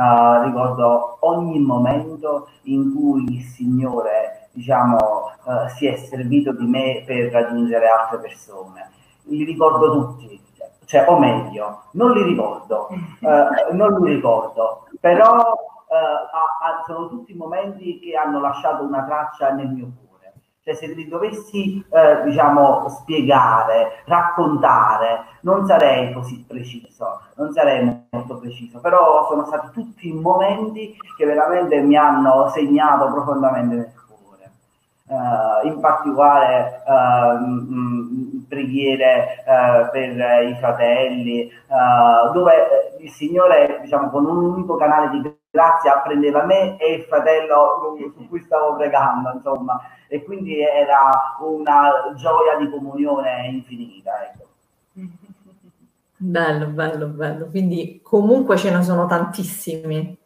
ricordo 0.45 1.17
ogni 1.23 1.59
momento 1.59 2.47
in 2.65 2.95
cui 2.95 3.25
il 3.25 3.43
Signore 3.43 4.51
diciamo, 4.53 5.33
si 5.75 5.87
è 5.87 5.97
servito 5.97 6.53
di 6.53 6.65
me 6.65 7.03
per 7.05 7.33
raggiungere 7.33 7.89
altre 7.89 8.19
persone. 8.19 8.89
Li 9.25 9.43
ricordo 9.43 9.91
tutti, 9.91 10.41
cioè, 10.85 11.05
o 11.09 11.19
meglio, 11.19 11.85
non 11.93 12.13
li 12.13 12.23
ricordo, 12.23 12.89
eh, 12.89 13.73
non 13.73 14.01
li 14.01 14.15
ricordo, 14.15 14.87
però 15.01 15.39
eh, 15.89 15.97
a, 15.97 16.79
a, 16.79 16.85
sono 16.87 17.09
tutti 17.09 17.35
momenti 17.35 17.99
che 17.99 18.17
hanno 18.17 18.41
lasciato 18.41 18.83
una 18.85 19.05
traccia 19.05 19.51
nel 19.51 19.69
mio 19.69 19.87
cuore. 19.87 20.33
Cioè, 20.63 20.75
se 20.75 20.87
li 20.89 21.09
dovessi, 21.09 21.85
eh, 21.91 22.23
diciamo, 22.25 22.89
spiegare, 22.89 24.03
raccontare, 24.07 25.25
non 25.43 25.67
sarei 25.67 26.13
così 26.13 26.45
preciso, 26.47 27.21
non 27.37 27.53
sarei 27.53 28.07
molto 28.11 28.39
preciso, 28.39 28.81
però 28.81 29.27
sono 29.29 29.45
stati 29.45 29.71
tutti 29.73 30.13
momenti 30.13 30.97
che 31.17 31.27
veramente 31.27 31.81
mi 31.81 31.97
hanno 31.97 32.49
segnato 32.49 33.13
profondamente 33.13 33.75
nel 33.75 33.93
Uh, 35.07 35.67
in 35.67 35.81
particolare 35.81 36.83
mh, 36.87 38.24
preghiere 38.55 39.43
uh, 39.45 39.91
per 39.91 40.47
i 40.47 40.55
fratelli, 40.55 41.51
dove 42.33 42.53
il 43.01 43.11
Signore, 43.11 43.81
diciamo, 43.83 44.09
con 44.11 44.25
un 44.25 44.45
unico 44.53 44.77
canale 44.77 45.11
di 45.11 45.37
grazia 45.51 45.99
prendeva 45.99 46.45
me 46.45 46.77
e 46.79 46.95
il 46.95 47.03
fratello 47.03 47.97
su 48.17 48.29
cui 48.29 48.41
stavo 48.41 48.77
pregando, 48.77 49.33
insomma, 49.35 49.81
e 50.09 50.23
quindi 50.25 50.61
era 50.61 51.37
una 51.41 52.13
gioia 52.17 52.57
di 52.59 52.71
comunione 52.71 53.49
infinita. 53.49 54.13
Ecco. 54.25 54.43
Bello, 56.17 56.67
bello, 56.67 57.07
bello. 57.09 57.47
Quindi 57.47 58.01
comunque 58.03 58.57
ce 58.57 58.71
ne 58.71 58.83
sono 58.83 59.07
tantissimi 59.07 60.17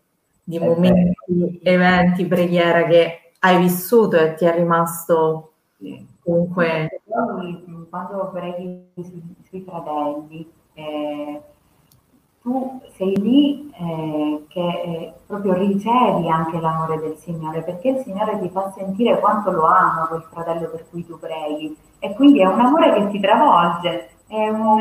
di 0.44 0.58
momenti, 0.58 1.60
eventi, 1.62 2.26
preghiera 2.26 2.84
che 2.84 3.32
hai 3.40 3.58
vissuto 3.58 4.16
e 4.16 4.34
ti 4.34 4.44
è 4.44 4.54
rimasto 4.54 5.52
sì. 5.78 6.06
comunque... 6.22 7.02
Quando 7.88 8.30
preghi 8.32 8.90
sui, 8.94 9.22
sui 9.48 9.62
fratelli, 9.62 10.50
eh, 10.74 11.42
tu 12.42 12.80
sei 12.96 13.16
lì 13.20 13.70
eh, 13.78 14.44
che 14.48 14.60
eh, 14.60 15.12
proprio 15.26 15.54
ricevi 15.54 16.28
anche 16.28 16.60
l'amore 16.60 16.98
del 17.00 17.16
Signore, 17.16 17.62
perché 17.62 17.88
il 17.90 17.98
Signore 17.98 18.38
ti 18.40 18.48
fa 18.48 18.72
sentire 18.76 19.18
quanto 19.18 19.50
lo 19.50 19.64
ama 19.64 20.06
quel 20.08 20.22
fratello 20.30 20.68
per 20.68 20.86
cui 20.90 21.04
tu 21.04 21.18
preghi 21.18 21.76
e 21.98 22.14
quindi 22.14 22.40
è 22.40 22.46
un 22.46 22.60
amore 22.60 22.94
che 22.94 23.08
ti 23.08 23.20
travolge, 23.20 24.10
è, 24.28 24.48
un, 24.48 24.80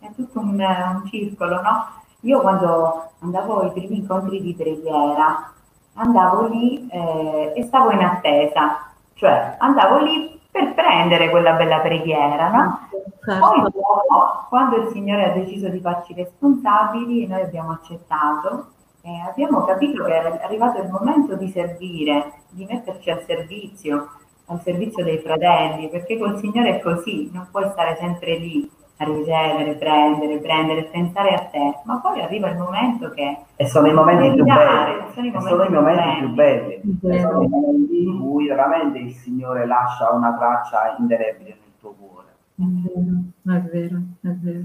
è 0.00 0.12
tutto 0.14 0.40
un, 0.40 0.58
un 0.58 1.02
circolo, 1.06 1.60
no? 1.60 1.86
Io 2.20 2.40
quando 2.40 3.10
andavo 3.20 3.60
ai 3.60 3.72
primi 3.72 3.98
incontri 3.98 4.40
di 4.40 4.54
preghiera, 4.54 5.52
andavo 5.94 6.46
lì 6.48 6.88
eh, 6.88 7.52
e 7.54 7.62
stavo 7.64 7.90
in 7.90 8.00
attesa, 8.00 8.90
cioè 9.14 9.56
andavo 9.58 9.98
lì 9.98 10.35
per 10.56 10.74
prendere 10.74 11.28
quella 11.28 11.52
bella 11.52 11.80
preghiera, 11.80 12.48
no? 12.48 12.88
Certo. 13.22 13.40
Poi 13.40 13.60
dopo, 13.62 14.46
quando 14.48 14.76
il 14.76 14.88
Signore 14.92 15.30
ha 15.30 15.34
deciso 15.34 15.68
di 15.68 15.80
farci 15.80 16.14
responsabili, 16.14 17.26
noi 17.26 17.42
abbiamo 17.42 17.72
accettato 17.72 18.68
e 19.02 19.10
abbiamo 19.28 19.64
capito 19.64 20.04
che 20.04 20.12
è 20.12 20.44
arrivato 20.44 20.80
il 20.80 20.88
momento 20.88 21.36
di 21.36 21.50
servire, 21.50 22.32
di 22.50 22.64
metterci 22.64 23.10
al 23.10 23.22
servizio, 23.26 24.08
al 24.46 24.60
servizio 24.62 25.04
dei 25.04 25.18
fratelli, 25.18 25.90
perché 25.90 26.18
col 26.18 26.38
Signore 26.38 26.78
è 26.78 26.80
così, 26.80 27.30
non 27.32 27.48
puoi 27.50 27.68
stare 27.70 27.96
sempre 27.96 28.36
lì 28.36 28.70
a 28.98 29.04
ricevere, 29.04 29.74
prendere, 29.74 30.38
prendere, 30.38 30.84
pensare 30.84 31.34
a 31.34 31.44
te, 31.44 31.80
ma 31.84 31.98
poi 32.00 32.22
arriva 32.22 32.48
il 32.48 32.56
momento 32.56 33.10
che... 33.10 33.36
E 33.56 33.66
sono 33.68 33.88
i 33.88 33.92
momenti 33.92 34.34
più 34.34 34.44
belli, 34.44 35.04
sono 35.12 35.26
i 35.26 35.30
momenti, 35.30 35.48
sono 35.48 35.64
i 35.64 35.70
momenti 35.70 36.18
più 36.18 36.28
belli, 36.34 36.80
belli. 36.82 37.20
sono 37.20 37.42
i 37.42 37.48
momenti 37.48 38.02
in 38.02 38.20
cui 38.20 38.46
veramente 38.48 38.98
il 38.98 39.12
Signore 39.12 39.66
lascia 39.66 40.10
una 40.12 40.34
traccia 40.34 40.96
indelebile 40.98 41.50
nel 41.50 41.72
tuo 41.78 41.94
cuore. 41.98 42.34
È 42.56 42.62
vero, 42.62 43.58
è 43.58 43.70
vero, 43.70 44.00
è 44.22 44.28
vero. 44.28 44.64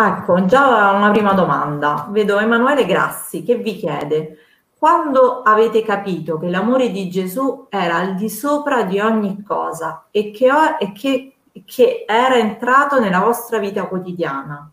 Ecco, 0.00 0.44
già 0.46 0.92
una 0.92 1.10
prima 1.10 1.32
domanda. 1.32 2.06
Vedo 2.10 2.38
Emanuele 2.38 2.86
Grassi 2.86 3.42
che 3.42 3.56
vi 3.56 3.74
chiede 3.74 4.36
quando 4.78 5.42
avete 5.42 5.82
capito 5.82 6.38
che 6.38 6.48
l'amore 6.48 6.90
di 6.90 7.10
Gesù 7.10 7.66
era 7.68 7.96
al 7.96 8.14
di 8.14 8.30
sopra 8.30 8.84
di 8.84 9.00
ogni 9.00 9.42
cosa 9.42 10.04
e 10.12 10.30
che, 10.30 10.48
e 10.78 10.92
che, 10.92 11.36
che 11.64 12.04
era 12.06 12.36
entrato 12.36 13.00
nella 13.00 13.18
vostra 13.18 13.58
vita 13.58 13.86
quotidiana? 13.86 14.70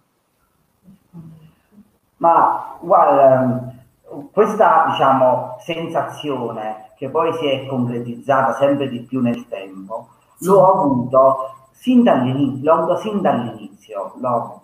Ma 2.17 2.77
guarda, 2.79 3.73
questa 4.31 4.85
diciamo, 4.89 5.57
sensazione 5.59 6.91
che 6.95 7.09
poi 7.09 7.33
si 7.33 7.47
è 7.47 7.65
concretizzata 7.65 8.53
sempre 8.53 8.87
di 8.87 9.01
più 9.01 9.21
nel 9.21 9.47
tempo, 9.47 10.09
sì. 10.37 10.45
l'ho 10.45 10.71
avuto 10.71 11.55
sin 11.71 12.03
dall'inizio, 12.03 12.63
l'ho 12.63 12.79
avuto 12.79 12.97
sin 12.97 13.21
dall'inizio, 13.21 14.13
l'ho 14.17 14.61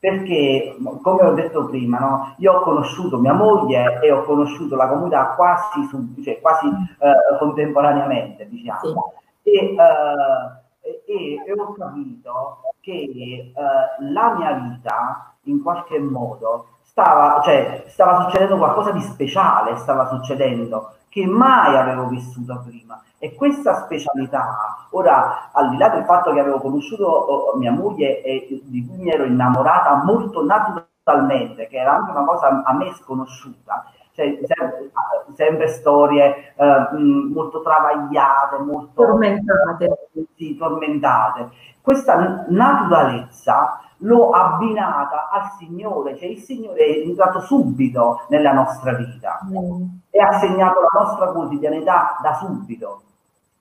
perché 0.00 0.76
come 1.02 1.22
ho 1.22 1.34
detto 1.34 1.66
prima, 1.66 1.98
no, 1.98 2.34
io 2.38 2.54
ho 2.54 2.60
conosciuto 2.62 3.18
mia 3.18 3.34
moglie 3.34 4.00
e 4.00 4.10
ho 4.10 4.22
conosciuto 4.22 4.74
la 4.74 4.88
comunità 4.88 5.34
quasi, 5.34 5.84
su, 5.88 6.14
cioè, 6.24 6.40
quasi 6.40 6.66
uh, 6.68 7.38
contemporaneamente, 7.38 8.48
diciamo, 8.48 9.12
sì. 9.42 9.50
e, 9.50 9.74
uh, 9.76 10.88
e, 11.04 11.42
e, 11.46 11.52
ho 11.52 11.72
capito 11.74 12.62
che 12.80 13.52
uh, 13.54 14.10
la 14.10 14.34
mia 14.38 14.52
vita 14.54 15.34
in 15.44 15.62
qualche 15.62 15.98
modo 15.98 16.68
stava, 16.80 17.42
cioè, 17.44 17.84
stava 17.88 18.22
succedendo 18.22 18.56
qualcosa 18.56 18.92
di 18.92 19.02
speciale, 19.02 19.76
stava 19.76 20.06
succedendo 20.06 20.94
che 21.10 21.26
mai 21.26 21.76
avevo 21.76 22.06
vissuto 22.06 22.62
prima. 22.64 23.02
E 23.18 23.34
questa 23.34 23.74
specialità, 23.84 24.86
ora 24.92 25.50
al 25.52 25.70
di 25.70 25.76
là 25.76 25.90
del 25.90 26.04
fatto 26.04 26.32
che 26.32 26.40
avevo 26.40 26.58
conosciuto 26.58 27.04
oh, 27.04 27.56
mia 27.58 27.72
moglie 27.72 28.22
e 28.22 28.62
di 28.64 28.86
cui 28.86 28.96
mi 28.96 29.10
ero 29.10 29.24
innamorata 29.24 30.02
molto 30.04 30.42
naturalmente, 30.42 31.66
che 31.66 31.76
era 31.78 31.96
anche 31.96 32.12
una 32.12 32.24
cosa 32.24 32.62
a 32.64 32.72
me 32.72 32.94
sconosciuta, 32.94 33.84
cioè 34.12 34.38
cioè, 34.38 34.46
sempre, 34.46 34.90
sempre, 35.34 35.68
storie 35.68 36.54
eh, 36.54 36.96
molto 36.96 37.60
travagliate, 37.60 38.58
molto 38.58 38.90
tormentate. 38.94 40.08
Sì, 40.36 40.56
tormentate. 40.56 41.50
Questa 41.82 42.46
naturalezza 42.48 43.80
l'ho 44.00 44.30
abbinata 44.30 45.28
al 45.30 45.50
Signore, 45.58 46.16
cioè 46.16 46.28
il 46.28 46.38
Signore 46.38 46.84
è 46.84 47.06
entrato 47.06 47.40
subito 47.40 48.24
nella 48.28 48.52
nostra 48.52 48.94
vita 48.94 49.40
mm. 49.44 49.82
e 50.10 50.20
ha 50.20 50.38
segnato 50.38 50.80
la 50.80 51.00
nostra 51.00 51.26
quotidianità 51.28 52.18
da 52.22 52.34
subito. 52.34 53.02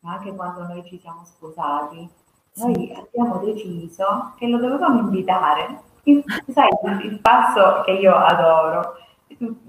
Anche 0.04 0.34
quando 0.34 0.64
noi 0.66 0.84
ci 0.86 0.98
siamo 1.00 1.22
sposati, 1.26 2.10
noi 2.56 2.94
abbiamo 2.96 3.38
deciso 3.38 4.34
che 4.38 4.48
lo 4.48 4.58
dovevamo 4.58 5.00
invitare. 5.00 5.82
Il, 6.04 6.24
sai, 6.48 6.70
il 7.04 7.20
passo 7.20 7.82
che 7.84 7.92
io 7.92 8.16
adoro, 8.16 8.96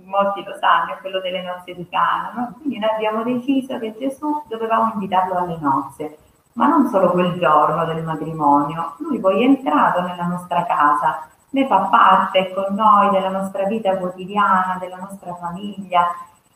molti 0.05 0.43
lo 0.45 0.57
sanno, 0.59 0.93
è 0.95 0.99
quello 1.01 1.21
delle 1.21 1.43
nozze 1.43 1.75
di 1.75 1.89
Cana, 1.89 2.33
no? 2.35 2.55
quindi 2.59 2.79
noi 2.79 2.91
abbiamo 2.91 3.23
deciso 3.23 3.79
che 3.79 3.95
Gesù 3.99 4.43
dovevamo 4.47 4.93
invitarlo 4.95 5.37
alle 5.37 5.59
nozze 5.59 6.19
ma 6.55 6.67
non 6.67 6.89
solo 6.89 7.11
quel 7.11 7.39
giorno 7.39 7.85
del 7.85 8.03
matrimonio, 8.03 8.95
lui 8.99 9.19
poi 9.19 9.43
è 9.43 9.47
entrato 9.47 10.01
nella 10.01 10.27
nostra 10.27 10.65
casa, 10.65 11.27
ne 11.51 11.67
fa 11.67 11.89
parte 11.91 12.53
con 12.53 12.75
noi 12.75 13.11
della 13.11 13.31
nostra 13.31 13.65
vita 13.65 13.97
quotidiana, 13.97 14.77
della 14.79 14.97
nostra 14.97 15.35
famiglia. 15.35 16.07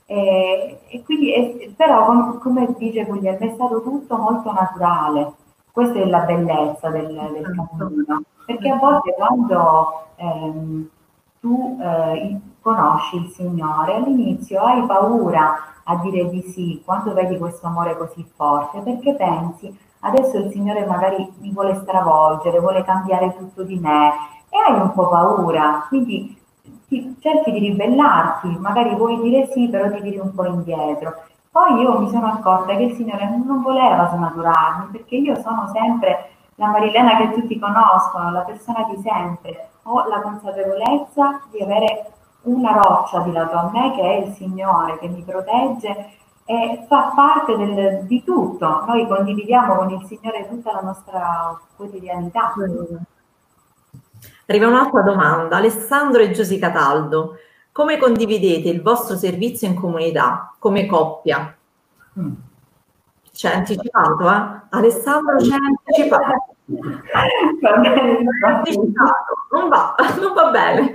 E, 0.07 0.81
e 0.87 1.03
quindi, 1.03 1.33
è, 1.33 1.71
però, 1.71 2.05
com, 2.05 2.39
come 2.39 2.75
dice 2.77 3.05
Guglielmo, 3.05 3.39
è 3.39 3.53
stato 3.55 3.83
tutto 3.83 4.17
molto 4.17 4.53
naturale. 4.53 5.33
Questa 5.73 5.99
è 5.99 6.05
la 6.05 6.21
bellezza 6.21 6.89
del, 6.91 7.07
del 7.07 7.45
certo. 7.45 7.69
cammino, 7.77 8.23
perché 8.47 8.69
a 8.71 8.77
volte 8.77 9.15
quando 9.17 10.07
ehm, 10.17 10.89
tu 11.41 11.79
eh, 11.81 12.41
conosci 12.61 13.17
il 13.17 13.31
Signore, 13.31 13.97
all'inizio 13.97 14.63
hai 14.63 14.87
paura 14.87 15.57
a 15.83 15.97
dire 15.97 16.29
di 16.31 16.43
sì 16.43 16.81
quando 16.85 17.13
vedi 17.13 17.37
questo 17.39 17.67
amore 17.67 17.97
così 17.97 18.25
forte, 18.37 18.81
perché 18.81 19.15
pensi 19.15 19.77
adesso 20.05 20.39
il 20.39 20.51
Signore 20.51 20.87
magari 20.87 21.29
mi 21.41 21.51
vuole 21.53 21.75
stravolgere, 21.75 22.61
vuole 22.61 22.85
cambiare 22.85 23.35
tutto 23.37 23.63
di 23.63 23.79
me 23.79 24.13
e 24.49 24.57
hai 24.67 24.81
un 24.81 24.93
po' 24.93 25.09
paura, 25.09 25.85
quindi 25.89 26.41
ti, 26.87 27.17
cerchi 27.21 27.51
di 27.51 27.59
ribellarti, 27.59 28.57
magari 28.61 28.95
vuoi 28.95 29.21
dire 29.21 29.49
sì, 29.53 29.69
però 29.69 29.91
ti 29.91 30.01
tiri 30.01 30.19
un 30.19 30.35
po' 30.35 30.47
indietro. 30.47 31.15
Poi 31.51 31.81
io 31.81 31.99
mi 31.99 32.09
sono 32.09 32.27
accorta 32.27 32.75
che 32.77 32.83
il 32.83 32.95
Signore 32.95 33.29
non 33.45 33.63
voleva 33.63 34.11
snaturarmi, 34.13 34.91
perché 34.93 35.17
io 35.17 35.41
sono 35.41 35.71
sempre 35.73 36.31
la 36.57 36.67
Marilena 36.67 37.17
che 37.17 37.33
tutti 37.33 37.59
conoscono, 37.59 38.31
la 38.31 38.41
persona 38.41 38.85
di 38.91 39.01
sempre. 39.03 39.69
Ho 39.85 40.07
la 40.09 40.21
consapevolezza 40.21 41.43
di 41.51 41.63
avere 41.63 42.11
una 42.43 42.73
roccia 42.73 43.21
di 43.21 43.33
lato 43.33 43.57
a 43.57 43.71
me 43.73 43.93
che 43.95 44.03
è 44.03 44.27
il 44.27 44.33
Signore, 44.35 44.99
che 44.99 45.09
mi 45.09 45.23
protegge 45.23 46.11
e 46.47 46.85
fa 46.89 47.13
parte 47.15 47.57
del, 47.57 48.05
di 48.05 48.23
tutto. 48.23 48.85
Noi 48.87 49.07
condividiamo 49.07 49.77
con 49.77 49.91
il 49.91 50.05
Signore 50.07 50.49
tutta 50.49 50.73
la 50.73 50.81
nostra 50.81 51.59
quotidianità. 51.77 52.53
Arriva 54.47 54.67
un'altra 54.67 55.03
domanda. 55.03 55.57
Alessandro 55.57 56.23
e 56.23 56.33
Giosi 56.33 56.59
Cataldo, 56.59 57.37
come 57.73 57.99
condividete 57.99 58.69
il 58.69 58.83
vostro 58.83 59.17
servizio 59.17 59.67
in 59.67 59.75
comunità 59.75 60.55
come 60.59 60.87
coppia? 60.87 61.57
Mm. 62.19 62.33
C'è 63.33 63.53
anticipato, 63.53 64.31
eh? 64.31 64.61
Alessandro 64.71 65.37
c'è 65.39 65.57
anticipato. 65.57 66.55
Va 66.67 67.77
bene, 67.79 68.19
anticipato. 68.47 69.35
Non 69.51 69.69
va, 69.69 69.95
non 70.21 70.33
va 70.35 70.51
bene. 70.51 70.93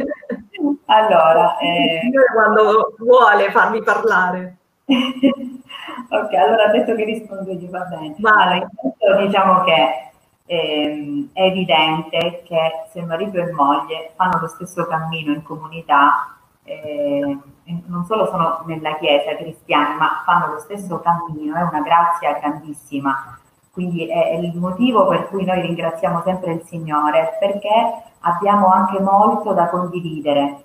Allora, 0.86 1.58
eh... 1.58 2.10
quando 2.34 2.96
vuole 3.00 3.52
farmi 3.52 3.84
parlare. 3.84 4.59
ok, 6.10 6.34
allora 6.34 6.72
detto 6.72 6.96
che 6.96 7.04
rispondo 7.04 7.52
io, 7.52 7.70
va 7.70 7.82
bene. 7.82 8.16
Allora, 8.22 8.56
intanto 8.56 9.26
diciamo 9.26 9.64
che 9.64 10.12
ehm, 10.46 11.30
è 11.34 11.44
evidente 11.44 12.42
che 12.46 12.72
se 12.92 13.02
marito 13.04 13.38
e 13.38 13.52
moglie 13.52 14.12
fanno 14.16 14.40
lo 14.40 14.48
stesso 14.48 14.88
cammino 14.88 15.34
in 15.34 15.44
comunità, 15.44 16.36
eh, 16.64 17.38
non 17.86 18.06
solo 18.06 18.26
sono 18.28 18.64
nella 18.66 18.98
chiesa 18.98 19.36
cristiana, 19.36 19.96
ma 19.96 20.24
fanno 20.26 20.54
lo 20.54 20.60
stesso 20.60 21.00
cammino, 21.00 21.56
è 21.56 21.62
una 21.62 21.82
grazia 21.82 22.34
grandissima. 22.34 23.38
Quindi 23.72 24.08
è, 24.08 24.32
è 24.32 24.36
il 24.38 24.58
motivo 24.58 25.08
per 25.08 25.28
cui 25.28 25.46
noi 25.46 25.62
ringraziamo 25.62 26.22
sempre 26.24 26.54
il 26.54 26.64
Signore, 26.66 27.38
perché 27.40 28.04
abbiamo 28.22 28.68
anche 28.68 29.00
molto 29.00 29.54
da 29.54 29.70
condividere. 29.70 30.64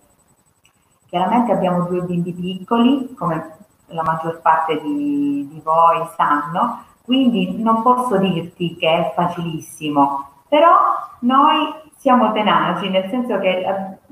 Chiaramente 1.09 1.53
abbiamo 1.53 1.85
due 1.85 2.01
bimbi 2.01 2.33
piccoli, 2.33 3.15
come 3.15 3.64
la 3.95 4.03
maggior 4.03 4.41
parte 4.41 4.81
di, 4.81 5.49
di 5.51 5.61
voi 5.63 6.07
sanno, 6.17 6.85
quindi 7.05 7.63
non 7.63 7.83
posso 7.83 8.19
dirti 8.19 8.77
che 8.77 8.89
è 8.89 9.13
facilissimo, 9.15 10.29
però 10.49 10.77
noi 11.21 11.83
siamo 11.97 12.33
tenaci, 12.33 12.91
nel 12.91 13.09
senso 13.09 13.39
che 13.39 13.65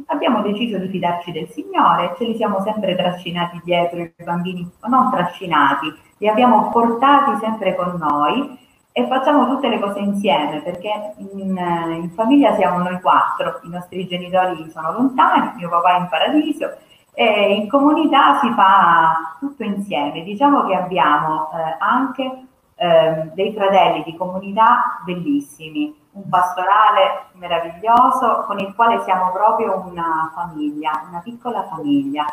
abbiamo 0.07 0.41
deciso 0.41 0.79
di 0.79 0.89
fidarci 0.89 1.31
del 1.33 1.49
Signore, 1.51 2.15
ce 2.17 2.25
li 2.25 2.37
siamo 2.37 2.63
sempre 2.63 2.97
trascinati 2.97 3.61
dietro 3.65 4.01
i 4.01 4.13
bambini, 4.25 4.71
non 4.87 5.11
trascinati, 5.11 5.93
li 6.19 6.29
abbiamo 6.29 6.71
portati 6.71 7.39
sempre 7.41 7.75
con 7.75 7.97
noi 7.99 8.59
e 8.93 9.07
facciamo 9.07 9.47
tutte 9.47 9.69
le 9.69 9.79
cose 9.79 10.01
insieme 10.01 10.61
perché 10.61 11.15
in, 11.17 11.57
in 12.03 12.11
famiglia 12.15 12.55
siamo 12.55 12.79
noi 12.79 13.01
quattro, 13.01 13.61
i 13.65 13.69
nostri 13.69 14.07
genitori 14.07 14.71
sono 14.71 14.93
lontani, 14.93 15.53
mio 15.57 15.69
papà 15.69 15.97
è 15.97 15.99
in 15.99 16.09
paradiso 16.09 16.71
e 17.15 17.55
in 17.55 17.69
comunità 17.69 18.39
si 18.39 18.51
fa 18.53 19.37
tutto 19.39 19.63
insieme. 19.63 20.23
Diciamo 20.23 20.65
che 20.65 20.75
abbiamo 20.75 21.51
eh, 21.53 21.77
anche 21.79 22.47
eh, 22.77 23.31
dei 23.35 23.53
fratelli 23.53 24.03
di 24.05 24.17
comunità 24.17 25.01
bellissimi, 25.05 25.95
un 26.13 26.29
pastorale 26.29 27.27
meraviglioso 27.35 28.45
con 28.47 28.59
il 28.59 28.75
quale 28.75 29.03
siamo 29.03 29.31
proprio 29.33 29.85
una 29.87 30.31
famiglia, 30.35 31.05
una 31.09 31.21
piccola 31.21 31.65
famiglia. 31.65 32.25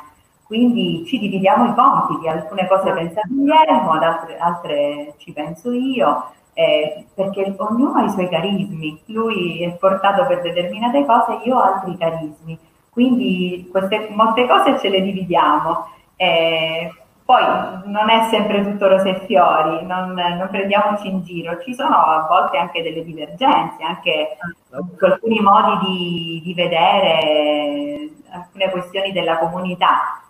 Quindi 0.44 1.06
ci 1.06 1.20
dividiamo 1.20 1.70
i 1.70 1.76
compiti, 1.76 2.28
alcune 2.28 2.68
cose 2.68 2.92
pensa 2.92 3.22
Guglielmo, 3.28 3.92
ad 3.92 4.04
altre, 4.04 4.38
altre 4.40 5.14
ci 5.18 5.32
penso 5.32 5.72
io, 5.72 6.32
eh, 6.54 7.06
perché 7.14 7.54
ognuno 7.58 8.00
ha 8.00 8.04
i 8.04 8.10
suoi 8.10 8.28
carismi, 8.28 9.00
lui 9.06 9.62
è 9.62 9.72
portato 9.78 10.26
per 10.26 10.42
determinate 10.42 11.06
cose, 11.06 11.40
io 11.44 11.56
ho 11.56 11.62
altri 11.62 11.96
carismi 11.98 12.58
quindi 13.00 13.70
queste, 13.72 14.10
molte 14.12 14.46
cose 14.46 14.78
ce 14.78 14.90
le 14.90 15.02
dividiamo. 15.02 15.88
Eh, 16.18 16.92
poi 17.24 17.44
non 17.86 18.10
è 18.10 18.28
sempre 18.30 18.62
tutto 18.62 18.90
rose 18.90 19.10
e 19.10 19.26
fiori, 19.26 19.86
non, 19.86 20.14
non, 20.14 20.48
prendiamoci 20.50 21.08
in 21.08 21.22
giro, 21.22 21.62
ci 21.62 21.74
sono 21.74 21.96
a 21.96 22.28
volte 22.28 22.58
anche 22.58 22.82
delle 22.82 23.06
divergenze, 23.06 23.84
anche 23.84 24.38
su 24.68 25.06
alcuni 25.06 25.40
modi 25.40 25.86
di, 25.86 26.42
di 26.44 26.54
vedere 26.54 28.10
alcune 28.32 28.70
questioni 28.72 29.14
della 29.14 29.38
comunità. 29.38 30.22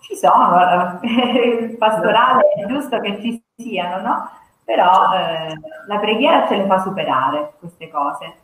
Ci 0.00 0.16
sono, 0.16 1.00
il 1.02 1.76
pastorale 1.76 2.44
è 2.56 2.66
giusto 2.66 2.98
che 3.00 3.20
ci 3.20 3.42
siano, 3.56 4.00
no? 4.00 4.30
Però 4.64 5.12
eh, 5.12 5.58
la 5.86 5.98
preghiera 5.98 6.46
ce 6.46 6.56
le 6.56 6.66
fa 6.66 6.78
superare 6.80 7.54
queste 7.58 7.90
cose. 7.90 8.34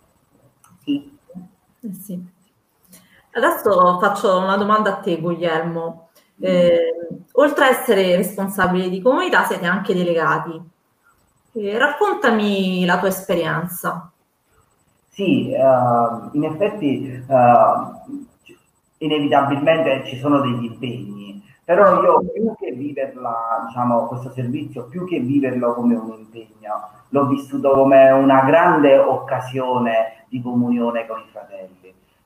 Sì. 0.83 1.19
Eh 1.83 1.95
sì. 1.95 2.39
Adesso 3.33 3.99
faccio 4.01 4.39
una 4.39 4.57
domanda 4.57 4.91
a 4.91 4.97
te, 4.97 5.21
Guglielmo. 5.21 6.09
Eh, 6.41 6.97
oltre 7.33 7.65
a 7.65 7.69
essere 7.69 8.17
responsabile 8.17 8.89
di 8.89 9.01
comunità, 9.01 9.45
siete 9.45 9.67
anche 9.67 9.95
delegati. 9.95 10.61
Eh, 11.53 11.79
raccontami 11.79 12.85
la 12.85 12.99
tua 12.99 13.09
esperienza. 13.09 14.11
Sì, 15.09 15.53
uh, 15.53 16.31
in 16.37 16.45
effetti 16.45 17.25
uh, 17.27 18.17
inevitabilmente 18.99 20.05
ci 20.07 20.17
sono 20.19 20.41
degli 20.41 20.65
impegni, 20.65 21.43
però 21.65 22.03
io 22.03 22.21
più 22.33 22.55
che 22.57 22.73
viverla, 22.73 23.65
diciamo, 23.67 24.07
questo 24.07 24.31
servizio, 24.33 24.87
più 24.87 25.07
che 25.07 25.21
viverlo 25.21 25.75
come 25.75 25.95
un 25.95 26.15
impegno, 26.17 26.89
l'ho 27.09 27.27
vissuto 27.27 27.73
come 27.73 28.11
una 28.11 28.43
grande 28.43 28.99
occasione 28.99 30.25
di 30.29 30.41
comunione 30.41 31.07
con 31.07 31.19
i 31.19 31.29
fratelli 31.31 31.80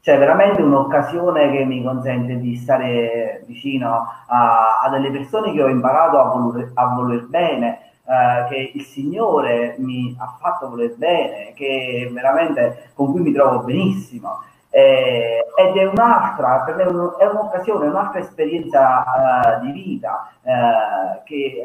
cioè 0.04 0.18
veramente 0.18 0.60
un'occasione 0.60 1.50
che 1.50 1.64
mi 1.64 1.82
consente 1.82 2.38
di 2.38 2.56
stare 2.56 3.42
vicino 3.46 4.06
a, 4.26 4.80
a 4.82 4.88
delle 4.90 5.10
persone 5.10 5.50
che 5.50 5.62
ho 5.62 5.68
imparato 5.68 6.20
a 6.20 6.24
voler, 6.24 6.70
a 6.74 6.88
voler 6.88 7.24
bene, 7.26 7.92
eh, 8.04 8.44
che 8.50 8.72
il 8.74 8.82
Signore 8.82 9.76
mi 9.78 10.14
ha 10.18 10.36
fatto 10.38 10.68
voler 10.68 10.94
bene, 10.96 11.54
che 11.54 12.10
veramente 12.12 12.90
con 12.92 13.12
cui 13.12 13.22
mi 13.22 13.32
trovo 13.32 13.60
benissimo. 13.60 14.42
Eh, 14.68 15.42
ed 15.56 15.74
è 15.74 15.84
un'altra, 15.86 16.64
per 16.66 16.76
me 16.76 16.82
è 16.82 17.24
un'occasione, 17.24 17.86
un'altra 17.86 18.18
esperienza 18.18 19.56
eh, 19.56 19.60
di 19.60 19.72
vita 19.72 20.30
eh, 20.42 21.22
che 21.24 21.62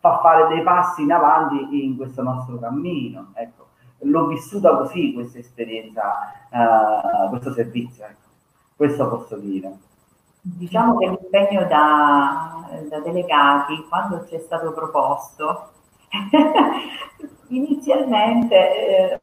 fa 0.00 0.18
fare 0.20 0.48
dei 0.48 0.62
passi 0.62 1.02
in 1.02 1.12
avanti 1.12 1.84
in 1.84 1.96
questo 1.96 2.20
nostro 2.24 2.58
cammino. 2.58 3.30
Ecco 3.34 3.69
l'ho 4.02 4.26
vissuta 4.26 4.76
così 4.76 5.12
questa 5.12 5.38
esperienza, 5.38 6.02
uh, 6.50 7.28
questo 7.28 7.52
servizio, 7.52 8.04
ecco. 8.04 8.28
questo 8.76 9.08
posso 9.08 9.36
dire. 9.36 9.72
Diciamo 10.42 10.96
che 10.96 11.06
l'impegno 11.06 11.66
da, 11.66 12.66
da 12.88 13.00
delegati, 13.00 13.84
quando 13.88 14.26
ci 14.26 14.36
è 14.36 14.38
stato 14.38 14.72
proposto, 14.72 15.70
inizialmente 17.48 18.54
eh, 18.56 19.20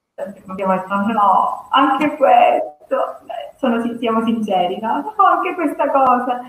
abbiamo 0.48 0.74
detto 0.74 0.96
no, 0.96 1.68
anche 1.70 2.16
questo, 2.16 3.20
sono, 3.58 3.98
siamo 3.98 4.24
sinceri, 4.26 4.80
no? 4.80 5.14
no 5.18 5.24
anche 5.24 5.56
questa 5.56 5.90
cosa, 5.90 6.42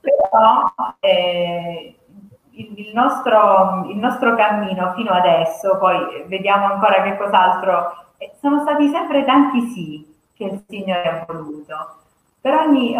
però 0.00 0.72
eh, 1.00 1.96
il, 2.56 2.90
nostro, 2.94 3.86
il 3.88 3.96
nostro 3.96 4.34
cammino 4.34 4.92
fino 4.94 5.10
adesso, 5.10 5.76
poi 5.78 6.24
vediamo 6.26 6.66
ancora 6.66 7.02
che 7.02 7.16
cos'altro, 7.16 8.06
eh, 8.18 8.32
sono 8.40 8.60
stati 8.60 8.88
sempre 8.88 9.24
tanti 9.24 9.60
sì 9.68 10.14
che 10.34 10.44
il 10.44 10.64
Signore 10.66 11.08
ha 11.08 11.24
voluto 11.26 12.04
per 12.46 12.54
ogni, 12.54 12.94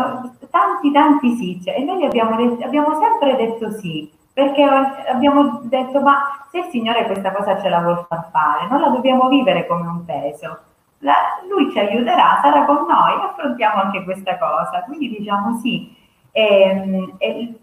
tanti, 0.51 0.91
tanti 0.91 1.37
sì, 1.37 1.61
cioè, 1.63 1.77
e 1.79 1.85
noi 1.85 2.05
abbiamo, 2.05 2.35
abbiamo 2.65 2.99
sempre 3.01 3.37
detto 3.37 3.71
sì, 3.71 4.11
perché 4.33 4.65
abbiamo 4.65 5.61
detto, 5.63 6.01
ma 6.01 6.47
se 6.51 6.59
il 6.59 6.65
Signore 6.71 7.07
questa 7.07 7.31
cosa 7.31 7.57
ce 7.63 7.69
la 7.69 7.79
vuol 7.79 8.05
far 8.09 8.29
fare, 8.33 8.67
non 8.69 8.81
la 8.81 8.89
dobbiamo 8.89 9.29
vivere 9.29 9.69
come 9.69 9.87
un 9.87 10.05
peso. 10.05 10.59
La, 10.99 11.15
lui 11.49 11.71
ci 11.71 11.79
aiuterà, 11.79 12.41
sarà 12.43 12.65
con 12.65 12.87
noi, 12.89 13.23
affrontiamo 13.23 13.83
anche 13.83 14.03
questa 14.03 14.37
cosa. 14.37 14.83
Quindi 14.83 15.11
diciamo 15.17 15.57
sì, 15.59 15.95
e, 16.37 17.15
e 17.17 17.61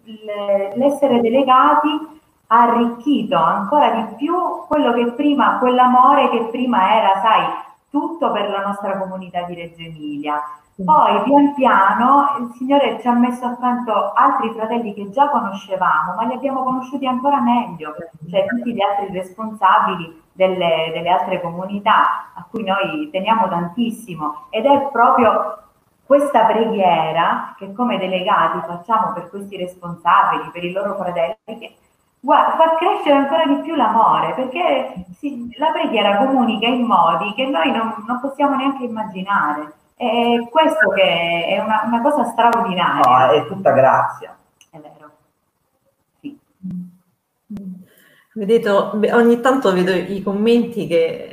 l'essere 0.74 1.22
delegati 1.22 1.90
ha 2.48 2.62
arricchito 2.62 3.38
ancora 3.38 3.92
di 3.92 4.16
più 4.16 4.34
quello 4.68 4.94
che 4.94 5.12
prima, 5.12 5.60
quell'amore 5.60 6.30
che 6.30 6.46
prima 6.46 6.96
era, 6.96 7.22
sai, 7.22 7.44
tutto 7.92 8.32
per 8.32 8.50
la 8.50 8.66
nostra 8.66 8.98
comunità 8.98 9.44
di 9.44 9.54
Reggio 9.54 9.84
Emilia. 9.84 10.42
Poi 10.84 11.22
pian 11.22 11.54
piano 11.54 12.36
il 12.40 12.52
Signore 12.56 13.00
ci 13.00 13.08
ha 13.08 13.14
messo 13.14 13.46
accanto 13.46 14.12
altri 14.14 14.50
fratelli 14.56 14.96
che 14.96 15.12
già 15.12 15.30
conoscevamo, 15.30 16.16
ma 16.16 16.24
li 16.24 16.34
abbiamo 16.34 16.64
conosciuti 16.64 17.06
ancora 17.06 17.40
meglio, 17.42 17.94
cioè 18.28 18.48
tutti 18.48 18.74
gli 18.74 18.82
altri 18.82 19.14
responsabili 19.14 20.20
delle, 20.32 20.90
delle 20.92 21.10
altre 21.10 21.42
comunità 21.42 22.32
a 22.34 22.44
cui 22.50 22.64
noi 22.64 23.08
teniamo 23.12 23.48
tantissimo. 23.48 24.46
Ed 24.50 24.66
è 24.66 24.90
proprio 24.92 25.63
questa 26.14 26.46
preghiera 26.46 27.56
che 27.58 27.74
come 27.74 27.98
delegati 27.98 28.60
facciamo 28.68 29.14
per 29.14 29.32
questi 29.32 29.58
responsabili, 29.58 30.52
per 30.54 30.64
i 30.64 30.72
loro 30.72 30.96
fratelli, 30.96 31.36
che 31.44 31.76
guarda, 32.20 32.56
fa 32.56 32.76
crescere 32.76 33.16
ancora 33.16 33.48
di 33.48 33.62
più 33.64 33.74
l'amore, 33.74 34.36
perché 34.36 35.06
si, 35.18 35.52
la 35.58 35.72
preghiera 35.72 36.18
comunica 36.18 36.68
in 36.68 36.84
modi 36.84 37.34
che 37.34 37.48
noi 37.48 37.72
non, 37.72 38.04
non 38.06 38.20
possiamo 38.22 38.56
neanche 38.56 38.84
immaginare. 38.84 39.74
È 39.96 40.48
questo 40.52 40.90
che 40.90 41.48
è 41.48 41.60
una, 41.60 41.82
una 41.86 42.02
cosa 42.02 42.26
straordinaria. 42.26 43.26
No, 43.26 43.34
è 43.34 43.48
tutta 43.48 43.72
grazia. 43.72 44.38
È 44.70 44.78
vero. 44.78 45.10
Sì. 46.20 46.40
Vedete, 48.36 48.70
ogni 48.70 49.40
tanto 49.40 49.74
vedo 49.74 49.92
i 49.92 50.22
commenti 50.22 50.86
che 50.86 51.33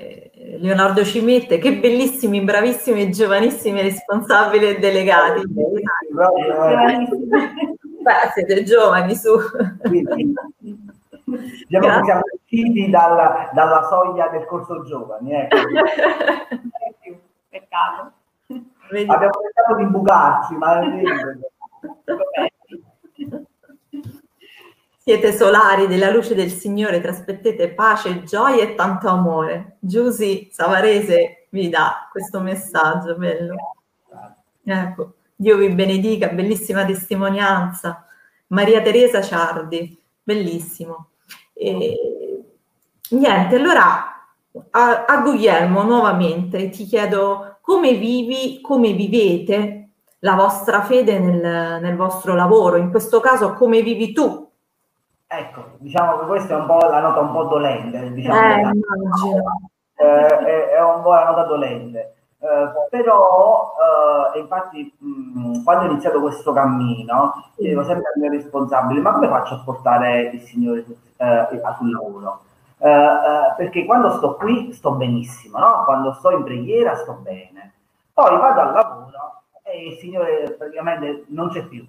Leonardo 0.61 1.05
ci 1.05 1.23
mette, 1.23 1.57
che 1.59 1.79
bellissimi, 1.79 2.42
bravissimi 2.42 3.03
e 3.03 3.09
giovanissimi 3.09 3.81
responsabili 3.81 4.68
e 4.68 4.79
delegati. 4.79 5.42
Beh, 8.03 8.31
siete 8.35 8.62
giovani 8.64 9.14
su. 9.16 9.38
Quindi, 9.81 10.35
diciamo 11.66 11.99
che 11.99 12.05
siamo 12.05 12.20
usciti 12.35 12.90
dalla, 12.90 13.49
dalla, 13.55 13.87
soglia 13.88 14.29
del 14.29 14.44
corso 14.44 14.83
giovani. 14.85 15.33
Ecco. 15.33 15.57
Peccato. 17.49 18.12
Vedi? 18.90 19.11
Abbiamo 19.11 19.33
cercato 19.42 19.77
di 19.77 19.85
bucarci, 19.87 20.55
ma 20.57 20.81
Siete 25.11 25.37
solari 25.37 25.88
della 25.88 26.09
luce 26.09 26.37
del 26.37 26.53
Signore, 26.53 27.01
trasmettete 27.01 27.70
pace, 27.70 28.23
gioia 28.23 28.62
e 28.62 28.77
tanto 28.77 29.09
amore. 29.09 29.79
Giusy 29.81 30.49
Savarese 30.53 31.49
vi 31.49 31.68
dà 31.68 32.09
questo 32.12 32.38
messaggio 32.38 33.16
bello. 33.16 33.57
Ecco, 34.62 35.14
Dio 35.35 35.57
vi 35.57 35.68
benedica, 35.70 36.29
bellissima 36.29 36.85
testimonianza. 36.85 38.07
Maria 38.51 38.83
Teresa 38.83 39.20
Ciardi, 39.20 40.01
bellissimo. 40.23 41.09
E, 41.55 42.44
niente, 43.11 43.57
allora 43.57 44.29
a, 44.70 45.05
a 45.07 45.23
Guglielmo 45.23 45.83
nuovamente 45.83 46.68
ti 46.68 46.85
chiedo 46.85 47.59
come 47.62 47.94
vivi, 47.94 48.61
come 48.61 48.92
vivete 48.92 49.88
la 50.20 50.37
vostra 50.37 50.85
fede 50.85 51.18
nel, 51.18 51.81
nel 51.83 51.96
vostro 51.96 52.37
lavoro, 52.37 52.77
in 52.77 52.90
questo 52.90 53.18
caso 53.18 53.55
come 53.55 53.83
vivi 53.83 54.12
tu 54.12 54.50
Ecco, 55.33 55.77
diciamo 55.79 56.19
che 56.19 56.27
questa 56.27 56.55
è 56.55 56.59
un 56.59 56.66
po' 56.66 56.79
la 56.79 56.99
nota 56.99 57.21
un 57.21 57.31
po' 57.31 57.45
dolente, 57.45 58.12
diciamo, 58.12 58.37
eh, 58.37 58.71
eh, 59.95 60.27
è, 60.27 60.69
è, 60.71 60.83
un 60.83 61.03
po' 61.03 61.12
la 61.12 61.25
nota 61.25 61.45
dolente. 61.45 62.14
Eh, 62.40 62.88
però, 62.90 63.73
eh, 64.35 64.40
infatti, 64.40 64.93
mh, 64.99 65.62
quando 65.62 65.85
ho 65.85 65.90
iniziato 65.93 66.21
questo 66.21 66.53
cammino, 66.53 67.53
chiedevo 67.55 67.85
sempre 67.85 68.11
ai 68.12 68.21
miei 68.21 68.43
responsabili, 68.43 69.01
ma 69.01 69.12
come 69.12 69.29
faccio 69.29 69.55
a 69.55 69.62
portare 69.64 70.23
il 70.33 70.40
Signore 70.40 70.85
eh, 71.16 71.47
sul 71.77 71.90
lavoro? 71.93 72.40
Eh, 72.79 73.55
perché 73.57 73.85
quando 73.85 74.11
sto 74.11 74.35
qui 74.35 74.73
sto 74.73 74.95
benissimo, 74.95 75.61
no? 75.61 75.85
quando 75.85 76.12
sto 76.14 76.33
in 76.33 76.43
preghiera 76.43 76.97
sto 76.97 77.12
bene, 77.23 77.75
poi 78.12 78.37
vado 78.37 78.61
al 78.62 78.73
lavoro 78.73 79.43
e 79.62 79.90
il 79.90 79.99
Signore 79.99 80.57
praticamente 80.59 81.27
non 81.29 81.51
c'è 81.51 81.62
più, 81.66 81.87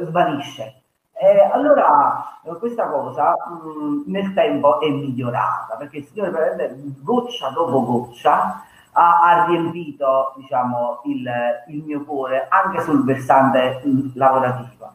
svanisce. 0.00 0.82
Eh, 1.20 1.40
allora 1.52 2.38
questa 2.60 2.88
cosa 2.88 3.34
mh, 3.34 4.10
nel 4.10 4.32
tempo 4.34 4.80
è 4.80 4.88
migliorata 4.88 5.74
perché 5.76 5.98
il 5.98 6.06
Signore 6.06 6.76
goccia 7.02 7.48
dopo 7.50 7.84
goccia 7.84 8.62
ha, 8.92 9.20
ha 9.20 9.44
riempito 9.46 10.34
diciamo, 10.36 11.00
il, 11.06 11.28
il, 11.68 11.82
mio 11.82 12.04
cuore 12.04 12.46
anche 12.48 12.82
sul 12.82 13.04
versante 13.04 13.80
mh, 13.84 14.12
lavorativo, 14.14 14.92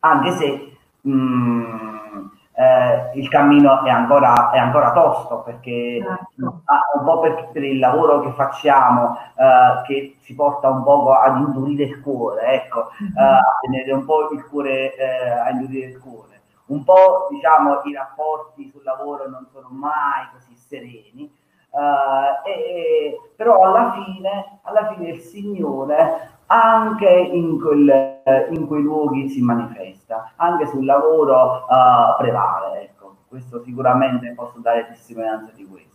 anche 0.00 0.30
se 0.32 0.76
mh, 1.00 2.30
eh, 2.54 3.10
il 3.18 3.28
cammino 3.28 3.82
è 3.82 3.90
ancora, 3.90 4.50
è 4.50 4.58
ancora 4.58 4.92
tosto 4.92 5.40
perché 5.40 6.00
certo. 6.02 6.62
un 6.98 7.04
po' 7.04 7.20
per, 7.20 7.48
per, 7.50 7.64
il 7.64 7.78
lavoro 7.78 8.20
che 8.20 8.30
facciamo 8.32 9.16
eh, 9.36 9.82
che 9.86 10.18
ci 10.22 10.34
porta 10.34 10.68
un 10.68 10.82
po' 10.82 11.12
ad 11.12 11.38
indurire 11.38 11.84
il 11.84 12.00
cuore, 12.00 12.42
ecco, 12.52 12.90
mm-hmm. 13.02 13.16
eh, 13.16 13.22
a 13.22 13.58
tenere 13.60 13.92
un 13.92 14.04
po' 14.04 14.30
il 14.32 14.44
cuore, 14.46 14.94
eh, 14.96 15.30
a 15.30 15.50
indurire 15.50 15.86
il 15.86 15.98
cuore. 15.98 16.30
Un 16.66 16.84
po' 16.84 17.28
diciamo 17.30 17.82
i 17.84 17.94
rapporti 17.94 18.70
sul 18.70 18.82
lavoro 18.82 19.28
non 19.28 19.46
sono 19.50 19.68
mai 19.70 20.26
così 20.32 20.54
sereni, 20.54 21.40
Uh, 21.72 22.46
e, 22.46 23.18
però 23.34 23.62
alla 23.62 23.92
fine, 23.92 24.58
alla 24.64 24.92
fine 24.92 25.08
il 25.08 25.20
Signore 25.20 26.41
anche 26.52 27.08
in, 27.08 27.58
quel, 27.58 28.20
in 28.50 28.66
quei 28.66 28.82
luoghi 28.82 29.30
si 29.30 29.40
manifesta, 29.40 30.32
anche 30.36 30.66
sul 30.66 30.84
lavoro 30.84 31.64
uh, 31.68 32.16
prevale. 32.18 32.82
Ecco. 32.82 33.16
Questo 33.28 33.62
sicuramente 33.62 34.32
posso 34.34 34.58
dare 34.58 34.86
testimonianza 34.88 35.52
di 35.54 35.66
questo. 35.66 35.90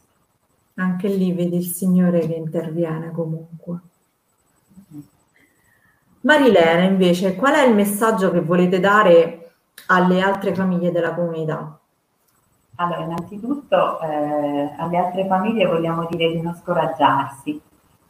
Anche 0.76 1.08
lì 1.08 1.34
vedi 1.34 1.58
il 1.58 1.66
Signore 1.66 2.22
che 2.22 2.34
interviene 2.34 3.12
comunque. 3.12 3.80
Marilena, 6.22 6.82
invece, 6.82 7.36
qual 7.36 7.54
è 7.54 7.66
il 7.66 7.76
messaggio 7.76 8.32
che 8.32 8.42
volete 8.42 8.80
dare 8.80 9.52
alle 9.88 10.20
altre 10.20 10.56
famiglie 10.56 10.92
della 10.92 11.14
comunità? 11.14 11.80
Allora, 12.76 13.02
innanzitutto 13.02 14.00
eh, 14.02 14.74
alle 14.78 14.98
altre 14.98 15.26
famiglie 15.28 15.68
vogliamo 15.68 16.08
dire 16.10 16.32
di 16.32 16.42
non 16.42 16.56
scoraggiarsi 16.56 17.62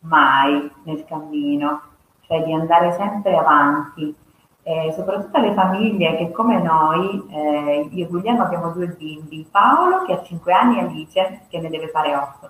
mai 0.01 0.71
nel 0.83 1.05
cammino, 1.05 1.81
cioè 2.27 2.43
di 2.43 2.53
andare 2.53 2.91
sempre 2.93 3.35
avanti, 3.35 4.15
eh, 4.63 4.91
soprattutto 4.93 5.37
alle 5.37 5.53
famiglie 5.53 6.17
che 6.17 6.31
come 6.31 6.61
noi, 6.61 7.25
eh, 7.31 7.87
io 7.89 8.05
e 8.05 8.09
Guglielmo 8.09 8.43
abbiamo 8.43 8.71
due 8.71 8.87
bimbi, 8.87 9.47
Paolo 9.49 10.03
che 10.03 10.13
ha 10.13 10.21
5 10.21 10.51
anni 10.53 10.77
e 10.77 10.81
Alice 10.81 11.41
che 11.47 11.59
ne 11.59 11.69
deve 11.69 11.87
fare 11.87 12.13
8. 12.13 12.49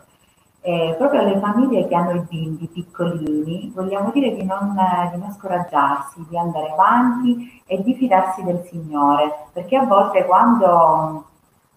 Eh, 0.61 0.95
proprio 0.97 1.21
alle 1.21 1.39
famiglie 1.39 1.87
che 1.87 1.95
hanno 1.95 2.15
i 2.15 2.25
bimbi 2.27 2.67
piccolini 2.67 3.71
vogliamo 3.73 4.09
dire 4.11 4.33
di 4.35 4.43
non, 4.43 4.75
di 5.13 5.17
non 5.19 5.31
scoraggiarsi, 5.31 6.25
di 6.27 6.37
andare 6.37 6.71
avanti 6.71 7.61
e 7.67 7.81
di 7.83 7.93
fidarsi 7.93 8.43
del 8.43 8.63
Signore, 8.65 9.49
perché 9.53 9.77
a 9.77 9.85
volte 9.85 10.25
quando 10.25 11.25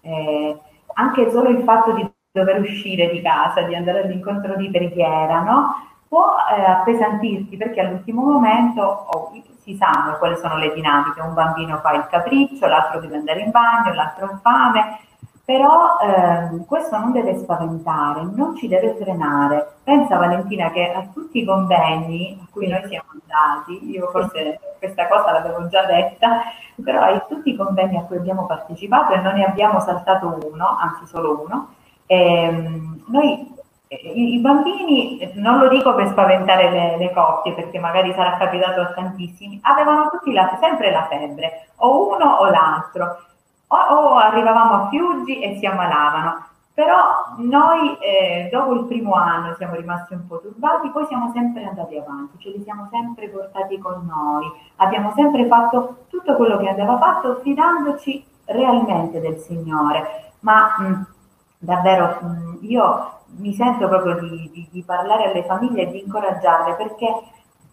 eh, 0.01 0.59
anche 0.93 1.29
solo 1.31 1.49
il 1.49 1.63
fatto 1.63 1.93
di 1.93 2.11
dover 2.31 2.59
uscire 2.61 3.09
di 3.11 3.21
casa, 3.21 3.61
di 3.61 3.75
andare 3.75 4.03
all'incontro 4.03 4.55
di 4.55 4.69
preghiera, 4.69 5.41
no? 5.43 5.75
Può 6.11 6.35
eh, 6.53 6.61
appesantirti 6.61 7.55
perché 7.55 7.79
all'ultimo 7.79 8.23
momento 8.23 8.81
oh, 8.81 9.31
si 9.61 9.77
sanno 9.77 10.17
quali 10.17 10.35
sono 10.35 10.57
le 10.57 10.73
dinamiche, 10.73 11.21
un 11.21 11.33
bambino 11.33 11.77
fa 11.77 11.93
il 11.93 12.05
capriccio, 12.09 12.67
l'altro 12.67 12.99
deve 12.99 13.15
andare 13.15 13.39
in 13.39 13.49
bagno, 13.49 13.93
l'altro 13.93 14.25
ha 14.25 14.39
fame, 14.41 14.99
Però 15.45 15.99
ehm, 15.99 16.65
questo 16.65 16.97
non 16.97 17.13
deve 17.13 17.37
spaventare, 17.37 18.23
non 18.23 18.57
ci 18.57 18.67
deve 18.67 18.93
frenare. 18.95 19.75
Pensa 19.85 20.17
Valentina 20.17 20.69
che 20.71 20.91
a 20.91 21.07
tutti 21.13 21.39
i 21.39 21.45
convegni 21.45 22.37
a 22.43 22.47
cui 22.51 22.67
noi 22.67 22.85
siamo 22.87 23.07
andati, 23.11 23.89
io 23.89 24.09
forse 24.09 24.59
questa 24.79 25.07
cosa 25.07 25.31
l'avevo 25.31 25.67
già 25.69 25.85
detta, 25.85 26.41
però 26.83 27.03
a 27.03 27.19
tutti 27.21 27.51
i 27.51 27.55
convegni 27.55 27.95
a 27.95 28.01
cui 28.01 28.17
abbiamo 28.17 28.45
partecipato 28.45 29.13
e 29.13 29.21
non 29.21 29.35
ne 29.35 29.45
abbiamo 29.45 29.79
saltato 29.79 30.39
uno, 30.51 30.77
anzi 30.77 31.05
solo 31.05 31.41
uno, 31.45 31.69
ehm, 32.05 33.03
noi 33.07 33.59
i, 33.95 34.39
bambini, 34.39 35.31
non 35.33 35.59
lo 35.59 35.67
dico 35.67 35.93
per 35.95 36.07
spaventare 36.07 36.69
le, 36.71 36.97
le, 36.97 37.11
coppie, 37.11 37.53
perché 37.53 37.77
magari 37.77 38.13
sarà 38.13 38.37
capitato 38.37 38.81
a 38.81 38.93
tantissimi, 38.93 39.59
avevano 39.63 40.09
tutti 40.09 40.31
la, 40.31 40.57
sempre 40.61 40.91
la 40.91 41.07
febbre, 41.09 41.67
o 41.77 42.15
uno 42.15 42.25
o 42.25 42.49
l'altro, 42.49 43.17
o, 43.67 43.75
o 43.75 44.15
arrivavamo 44.15 44.73
a 44.73 44.87
Fiuggi 44.89 45.39
e 45.39 45.57
si 45.57 45.65
ammalavano. 45.65 46.47
Però 46.73 47.35
noi 47.39 47.97
eh, 47.99 48.47
dopo 48.49 48.73
il 48.73 48.85
primo 48.85 49.13
anno 49.13 49.55
siamo 49.55 49.75
rimasti 49.75 50.13
un 50.13 50.25
po' 50.25 50.39
turbati, 50.39 50.89
poi 50.89 51.05
siamo 51.07 51.29
sempre 51.33 51.65
andati 51.65 51.97
avanti, 51.97 52.39
ce 52.39 52.49
li 52.49 52.63
siamo 52.63 52.87
sempre 52.89 53.27
portati 53.27 53.77
con 53.77 54.09
noi, 54.09 54.49
abbiamo 54.77 55.11
sempre 55.13 55.47
fatto 55.47 56.05
tutto 56.07 56.35
quello 56.37 56.57
che 56.57 56.69
andava 56.69 56.97
fatto 56.97 57.41
fidandoci 57.43 58.25
realmente 58.45 59.19
del 59.19 59.37
Signore. 59.37 60.31
Ma 60.39 60.75
mh, 60.79 61.05
davvero 61.61 62.17
mh, 62.21 62.57
io 62.61 63.11
mi 63.37 63.53
sento 63.53 63.87
proprio 63.87 64.19
di, 64.19 64.49
di, 64.51 64.67
di 64.71 64.83
parlare 64.83 65.31
alle 65.31 65.43
famiglie 65.43 65.83
e 65.83 65.91
di 65.91 66.03
incoraggiarle 66.03 66.73
perché 66.73 67.07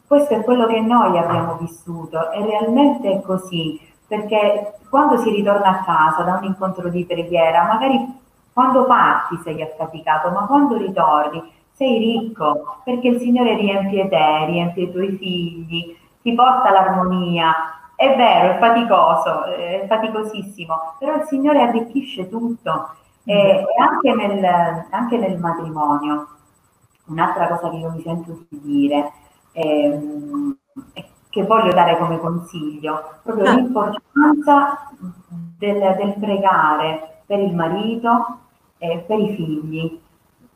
questo 0.06 0.34
è 0.34 0.44
quello 0.44 0.66
che 0.66 0.80
noi 0.80 1.18
abbiamo 1.18 1.56
vissuto, 1.56 2.30
è 2.30 2.40
realmente 2.42 3.20
così, 3.22 3.78
perché 4.06 4.74
quando 4.88 5.18
si 5.18 5.30
ritorna 5.30 5.68
a 5.68 5.84
casa 5.84 6.22
da 6.22 6.38
un 6.38 6.44
incontro 6.44 6.88
di 6.88 7.04
preghiera, 7.04 7.64
magari 7.64 8.18
quando 8.52 8.86
parti 8.86 9.36
sei 9.44 9.60
affaticato, 9.60 10.30
ma 10.30 10.46
quando 10.46 10.78
ritorni 10.78 11.42
sei 11.72 11.98
ricco, 11.98 12.78
perché 12.84 13.08
il 13.08 13.20
Signore 13.20 13.54
riempie 13.54 14.08
te, 14.08 14.46
riempie 14.46 14.84
i 14.84 14.92
tuoi 14.92 15.16
figli, 15.16 15.96
ti 16.22 16.34
porta 16.34 16.70
l'armonia. 16.70 17.52
È 17.94 18.16
vero, 18.16 18.54
è 18.54 18.58
faticoso, 18.58 19.44
è 19.44 19.84
faticosissimo, 19.86 20.94
però 20.98 21.16
il 21.16 21.24
Signore 21.24 21.60
arricchisce 21.60 22.28
tutto 22.28 22.94
e, 23.28 23.62
anche, 23.78 24.14
nel, 24.14 24.42
anche, 24.88 25.18
nel, 25.18 25.38
matrimonio, 25.38 26.28
un'altra 27.08 27.46
cosa 27.48 27.68
che 27.68 27.76
io 27.76 27.90
mi 27.90 28.00
sento 28.00 28.46
di 28.48 28.58
dire 28.62 29.12
ehm, 29.52 30.56
e 30.94 31.08
che 31.28 31.44
voglio 31.44 31.74
dare 31.74 31.98
come 31.98 32.18
consiglio, 32.18 33.18
proprio 33.22 33.50
ah. 33.50 33.52
l'importanza 33.52 34.90
del, 35.58 35.94
del 35.98 36.14
pregare 36.18 37.20
per 37.26 37.40
il 37.40 37.54
marito 37.54 38.38
e 38.78 39.04
per 39.06 39.18
i 39.18 39.34
figli. 39.34 40.00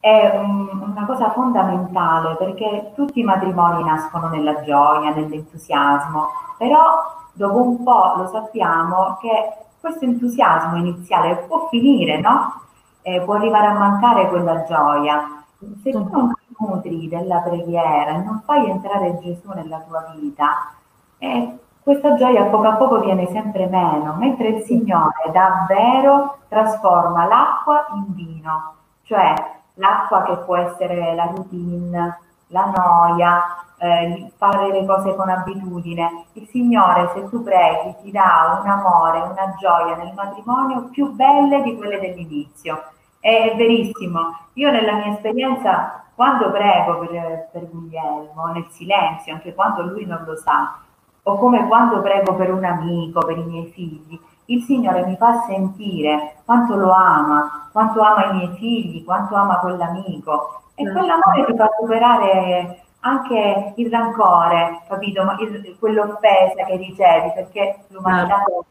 È 0.01 0.39
una 0.39 1.05
cosa 1.05 1.31
fondamentale 1.31 2.37
perché 2.37 2.93
tutti 2.95 3.21
i 3.21 3.25
matrimoni 3.25 3.85
nascono 3.85 4.29
nella 4.29 4.63
gioia, 4.63 5.13
nell'entusiasmo, 5.13 6.29
però 6.57 7.21
dopo 7.35 7.63
un 7.63 7.83
po' 7.83 8.15
lo 8.17 8.29
sappiamo 8.29 9.19
che 9.21 9.61
questo 9.83 10.05
entusiasmo 10.05 10.77
iniziale 10.77 11.39
può 11.49 11.67
finire, 11.69 12.21
no? 12.21 12.63
Eh, 13.03 13.21
può 13.23 13.35
arrivare 13.35 13.67
a 13.67 13.79
mancare 13.79 14.29
quella 14.29 14.63
gioia. 14.63 15.45
Se 15.83 15.91
tu 15.91 15.99
non 16.09 16.33
ti 16.35 16.55
nutri 16.57 17.09
della 17.09 17.39
preghiera 17.39 18.11
e 18.11 18.19
non 18.19 18.43
fai 18.45 18.71
entrare 18.71 19.19
Gesù 19.21 19.51
nella 19.53 19.81
tua 19.81 20.15
vita, 20.15 20.73
eh, 21.19 21.59
questa 21.83 22.15
gioia 22.15 22.45
poco 22.45 22.69
a 22.69 22.77
poco 22.77 23.01
viene 23.01 23.27
sempre 23.27 23.67
meno, 23.67 24.15
mentre 24.15 24.51
il 24.51 24.63
Signore 24.63 25.33
davvero 25.33 26.39
trasforma 26.49 27.27
l'acqua 27.27 27.89
in 27.95 28.15
vino, 28.15 28.75
cioè 29.03 29.35
l'acqua 29.75 30.23
che 30.23 30.37
può 30.37 30.57
essere 30.59 31.13
la 31.17 31.25
routine, 31.25 32.19
la 32.53 32.73
noia, 32.75 33.43
eh, 33.79 34.31
fare 34.37 34.71
le 34.71 34.87
cose 34.87 35.15
con 35.17 35.29
abitudine. 35.29 36.27
Il 36.35 36.47
Signore, 36.49 37.11
se 37.15 37.29
tu 37.29 37.43
preghi, 37.43 37.97
ti 38.03 38.11
dà 38.13 38.61
un 38.63 38.71
amore, 38.71 39.21
una 39.21 39.55
gioia 39.59 39.97
nel 39.97 40.13
matrimonio 40.15 40.89
più 40.91 41.11
belle 41.13 41.63
di 41.63 41.77
quelle 41.77 41.99
dell'inizio. 41.99 42.85
È 43.19 43.55
verissimo. 43.57 44.39
Io 44.55 44.71
nella 44.71 44.95
mia 44.95 45.13
esperienza, 45.13 46.05
quando 46.15 46.51
prego 46.51 46.99
per, 46.99 47.49
per 47.51 47.69
Guglielmo, 47.69 48.47
nel 48.53 48.67
silenzio, 48.71 49.33
anche 49.33 49.55
quando 49.55 49.83
lui 49.83 50.05
non 50.07 50.23
lo 50.25 50.37
sa, 50.37 50.79
o 51.25 51.37
come 51.37 51.67
quando 51.67 52.01
prego 52.01 52.35
per 52.35 52.53
un 52.53 52.65
amico, 52.65 53.21
per 53.21 53.39
i 53.39 53.45
miei 53.45 53.67
figli, 53.67 54.19
il 54.47 54.63
Signore 54.63 55.07
mi 55.07 55.17
fa 55.17 55.43
sentire 55.43 56.37
quanto 56.45 56.75
lo 56.75 56.93
ama, 56.93 57.69
quanto 57.73 58.01
ama 58.01 58.27
i 58.27 58.35
miei 58.35 58.57
figli, 58.57 59.05
quanto 59.05 59.35
ama 59.35 59.59
quell'amico. 59.59 60.62
E 60.75 60.85
certo. 60.85 60.99
quell'amore 60.99 61.45
ti 61.47 61.57
fa 61.57 61.71
superare 61.79 62.83
anche 63.01 63.73
il 63.77 63.91
rancore, 63.91 64.83
capito? 64.89 65.25
Ma 65.25 65.37
il, 65.41 65.77
quell'offesa 65.79 66.65
che 66.65 66.77
ricevi, 66.77 67.33
perché 67.35 67.85
l'umanità, 67.89 68.37
certo. 68.37 68.65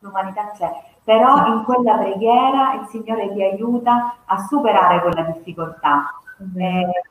l'umanità 0.00 0.50
c'è. 0.56 0.70
Però 1.02 1.46
in 1.46 1.64
quella 1.64 1.96
preghiera 1.96 2.74
il 2.74 2.86
Signore 2.88 3.32
ti 3.32 3.42
aiuta 3.42 4.16
a 4.24 4.38
superare 4.46 5.00
quella 5.00 5.22
difficoltà. 5.22 6.14
Eh, 6.56 7.02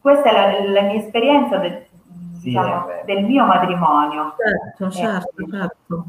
questa 0.00 0.30
è 0.30 0.32
la, 0.32 0.70
la 0.70 0.82
mia 0.82 1.00
esperienza 1.00 1.58
del, 1.58 1.86
sì, 2.38 2.48
diciamo, 2.48 2.86
del 3.04 3.24
mio 3.24 3.44
matrimonio. 3.44 4.34
Certo, 4.36 4.86
eh, 4.86 4.90
certo, 4.90 5.46
certo. 5.50 6.06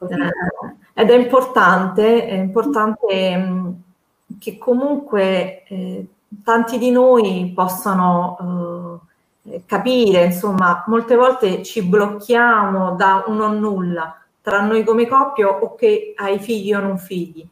Eh, 0.00 1.02
ed 1.02 1.10
è 1.10 1.16
importante, 1.16 2.26
è 2.26 2.34
importante 2.34 3.36
mm, 3.36 3.70
che 4.38 4.58
comunque 4.58 5.64
eh, 5.64 6.08
tanti 6.42 6.78
di 6.78 6.90
noi 6.90 7.52
possano 7.54 9.00
eh, 9.44 9.62
capire, 9.66 10.24
insomma, 10.24 10.84
molte 10.86 11.16
volte 11.16 11.62
ci 11.62 11.82
blocchiamo 11.82 12.94
da 12.94 13.24
un 13.26 13.40
o 13.40 13.48
nulla 13.48 14.16
tra 14.40 14.60
noi 14.60 14.84
come 14.84 15.06
coppia 15.06 15.48
o 15.48 15.74
che 15.74 16.14
hai 16.16 16.38
figli 16.38 16.72
o 16.72 16.80
non 16.80 16.98
figli. 16.98 17.46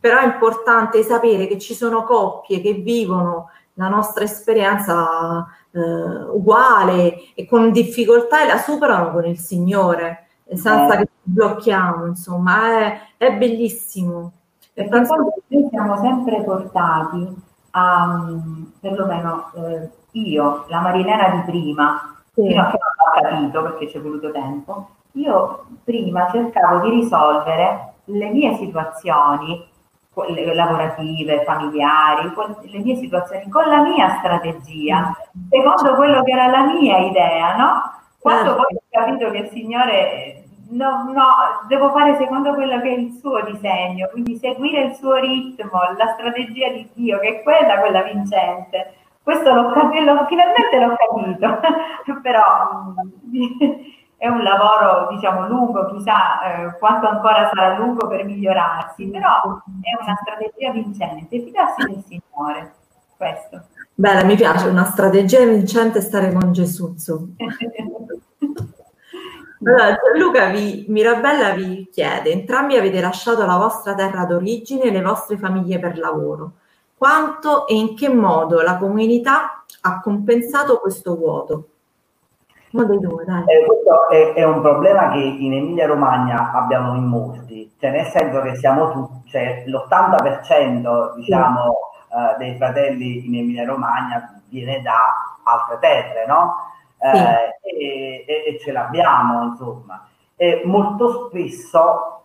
Però 0.00 0.18
è 0.18 0.24
importante 0.24 1.02
sapere 1.02 1.46
che 1.46 1.58
ci 1.58 1.74
sono 1.74 2.04
coppie 2.04 2.60
che 2.60 2.74
vivono 2.74 3.50
la 3.74 3.88
nostra 3.88 4.24
esperienza 4.24 5.46
eh, 5.70 5.80
uguale 5.80 7.34
e 7.34 7.46
con 7.46 7.70
difficoltà 7.70 8.42
e 8.42 8.46
la 8.46 8.58
superano 8.58 9.12
con 9.12 9.24
il 9.26 9.38
Signore, 9.38 10.26
senza 10.48 10.94
eh. 10.94 10.98
che 10.98 11.04
ci 11.04 11.10
blocchiamo, 11.22 12.06
insomma, 12.06 12.78
è, 12.78 13.00
è 13.16 13.36
bellissimo. 13.36 14.32
Penso 14.72 15.14
che 15.46 15.56
noi 15.56 15.68
siamo 15.70 16.00
sempre 16.00 16.42
portati 16.42 17.48
a, 17.70 18.24
perlomeno 18.80 19.50
eh, 19.54 19.88
io, 20.12 20.64
la 20.68 20.80
Marilena 20.80 21.28
di 21.28 21.50
prima, 21.50 22.16
sì. 22.32 22.46
fino 22.46 22.62
a 22.62 22.70
che 22.70 22.78
non 22.78 23.30
ho 23.30 23.30
capito 23.30 23.62
perché 23.62 23.88
ci 23.88 23.96
è 23.96 24.00
voluto 24.00 24.30
tempo, 24.30 24.88
io 25.12 25.66
prima 25.84 26.30
cercavo 26.30 26.80
di 26.80 26.90
risolvere 26.90 27.92
le 28.04 28.30
mie 28.30 28.56
situazioni 28.56 29.68
lavorative, 30.54 31.44
familiari, 31.44 32.32
le 32.62 32.78
mie 32.78 32.96
situazioni 32.96 33.48
con 33.48 33.66
la 33.66 33.82
mia 33.82 34.18
strategia, 34.18 35.16
secondo 35.48 35.94
quello 35.94 36.22
che 36.22 36.32
era 36.32 36.46
la 36.48 36.64
mia 36.64 36.98
idea, 36.98 37.56
no? 37.56 37.92
Quando 38.18 38.50
certo. 38.50 38.62
poi 38.62 38.76
ho 38.76 38.82
capito 38.90 39.30
che 39.30 39.38
il 39.38 39.48
Signore 39.48 40.39
no, 40.70 41.10
no, 41.12 41.26
devo 41.68 41.90
fare 41.90 42.16
secondo 42.16 42.54
quello 42.54 42.80
che 42.80 42.88
è 42.94 42.98
il 42.98 43.12
suo 43.18 43.42
disegno, 43.42 44.08
quindi 44.10 44.36
seguire 44.36 44.84
il 44.84 44.94
suo 44.94 45.14
ritmo, 45.14 45.80
la 45.96 46.14
strategia 46.14 46.70
di 46.70 46.88
Dio, 46.94 47.18
che 47.18 47.38
è 47.38 47.42
quella, 47.42 47.78
quella 47.80 48.02
vincente. 48.02 48.94
Questo 49.22 49.52
l'ho 49.52 49.70
capito, 49.70 50.26
finalmente 50.26 50.78
l'ho 50.78 50.96
capito, 50.96 51.60
però 52.22 52.94
è 54.16 54.28
un 54.28 54.42
lavoro, 54.42 55.08
diciamo, 55.10 55.46
lungo, 55.48 55.86
chissà 55.92 56.42
eh, 56.42 56.78
quanto 56.78 57.08
ancora 57.08 57.50
sarà 57.52 57.78
lungo 57.78 58.06
per 58.06 58.24
migliorarsi, 58.24 59.08
però 59.08 59.62
è 59.80 60.02
una 60.02 60.16
strategia 60.20 60.70
vincente, 60.72 61.40
fidarsi 61.40 61.86
del 61.86 62.04
Signore, 62.06 62.74
questo. 63.16 63.62
Bene, 63.94 64.24
mi 64.24 64.34
piace, 64.34 64.68
una 64.68 64.84
strategia 64.84 65.44
vincente 65.44 66.00
stare 66.00 66.32
con 66.32 66.52
Gesù, 66.52 66.94
Allora, 69.62 69.94
Luca 70.16 70.48
vi, 70.48 70.86
Mirabella 70.88 71.50
vi 71.50 71.88
chiede, 71.92 72.30
entrambi 72.30 72.76
avete 72.76 73.00
lasciato 73.00 73.44
la 73.44 73.56
vostra 73.56 73.94
terra 73.94 74.24
d'origine 74.24 74.84
e 74.84 74.90
le 74.90 75.02
vostre 75.02 75.36
famiglie 75.36 75.78
per 75.78 75.98
lavoro. 75.98 76.52
Quanto 76.96 77.66
e 77.66 77.74
in 77.74 77.94
che 77.94 78.08
modo 78.08 78.62
la 78.62 78.76
comunità 78.78 79.64
ha 79.82 80.00
compensato 80.00 80.78
questo 80.78 81.14
vuoto? 81.14 81.68
Uno 82.72 82.84
dei 82.84 82.98
due, 83.00 83.24
dai. 83.24 83.42
Eh, 83.46 83.64
questo 83.66 84.08
è, 84.08 84.32
è, 84.34 84.44
un 84.44 84.60
problema 84.60 85.10
che 85.10 85.18
in 85.18 85.52
Emilia 85.52 85.86
Romagna 85.86 86.52
abbiamo 86.52 86.94
in 86.94 87.04
molti, 87.04 87.70
cioè 87.80 87.90
nel 87.90 88.06
senso 88.06 88.40
che 88.42 88.54
siamo 88.56 88.92
tutti, 88.92 89.30
cioè 89.30 89.64
l'80% 89.66 91.14
diciamo 91.16 91.78
sì. 92.08 92.14
eh, 92.14 92.36
dei 92.38 92.56
fratelli 92.56 93.26
in 93.26 93.34
Emilia 93.34 93.64
Romagna 93.64 94.40
viene 94.48 94.80
da 94.82 95.36
altre 95.42 95.78
terre, 95.80 96.26
no? 96.26 96.69
Eh, 97.00 97.58
e, 97.62 98.24
e, 98.26 98.44
e, 98.46 98.58
ce 98.60 98.72
l'abbiamo, 98.72 99.44
insomma. 99.44 100.06
E 100.36 100.62
molto 100.64 101.28
spesso 101.28 102.20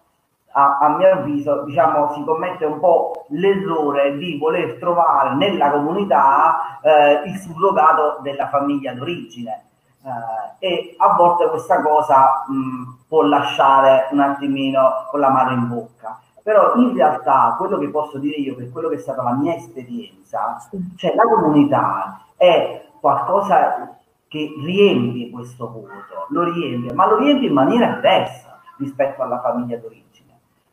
a, 0.51 0.77
a, 0.79 0.89
mio 0.89 1.11
avviso, 1.11 1.63
diciamo, 1.63 2.13
si 2.13 2.23
commette 2.23 2.65
un 2.65 2.79
po' 2.79 3.25
l'errore 3.29 4.17
di 4.17 4.37
voler 4.37 4.77
trovare 4.79 5.35
nella 5.35 5.71
comunità 5.71 6.79
eh, 6.81 7.21
il 7.25 7.37
surrogato 7.37 8.19
della 8.21 8.47
famiglia 8.49 8.93
d'origine. 8.93 9.63
Eh, 10.03 10.67
e 10.67 10.95
a 10.97 11.15
volte 11.15 11.49
questa 11.49 11.81
cosa 11.81 12.45
mh, 12.47 13.05
può 13.07 13.23
lasciare 13.23 14.07
un 14.11 14.19
attimino 14.19 15.07
con 15.09 15.19
la 15.19 15.29
mano 15.29 15.51
in 15.51 15.67
bocca. 15.67 16.19
Però 16.41 16.75
in 16.75 16.93
realtà 16.93 17.55
quello 17.57 17.77
che 17.79 17.89
posso 17.89 18.19
dire 18.19 18.35
io, 18.35 18.55
per 18.55 18.71
quello 18.71 18.87
che 18.87 18.95
è 18.95 18.99
stata 18.99 19.23
la 19.23 19.33
mia 19.33 19.55
esperienza, 19.55 20.61
cioè 20.95 21.15
la 21.15 21.23
comunità 21.23 22.21
è 22.37 22.85
qualcosa 22.99 23.97
che 24.27 24.53
riempie 24.63 25.29
questo 25.29 25.69
vuoto, 25.69 26.25
lo 26.29 26.43
riempie, 26.43 26.93
ma 26.93 27.07
lo 27.07 27.17
riempie 27.17 27.47
in 27.47 27.53
maniera 27.53 27.95
diversa 27.95 28.59
rispetto 28.77 29.21
alla 29.21 29.39
famiglia 29.39 29.77
d'origine. 29.77 30.03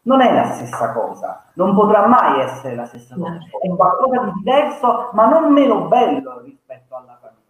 Non 0.02 0.20
è 0.20 0.34
la 0.34 0.46
stessa 0.46 0.92
cosa, 0.92 1.44
non 1.54 1.74
potrà 1.74 2.06
mai 2.06 2.40
essere 2.40 2.74
la 2.74 2.86
stessa 2.86 3.14
cosa, 3.14 3.38
è 3.60 3.68
qualcosa 3.74 4.24
di 4.24 4.32
diverso, 4.38 5.10
ma 5.12 5.26
non 5.28 5.52
meno 5.52 5.86
bello 5.86 6.40
rispetto 6.40 6.96
alla 6.96 7.16
famiglia. 7.20 7.40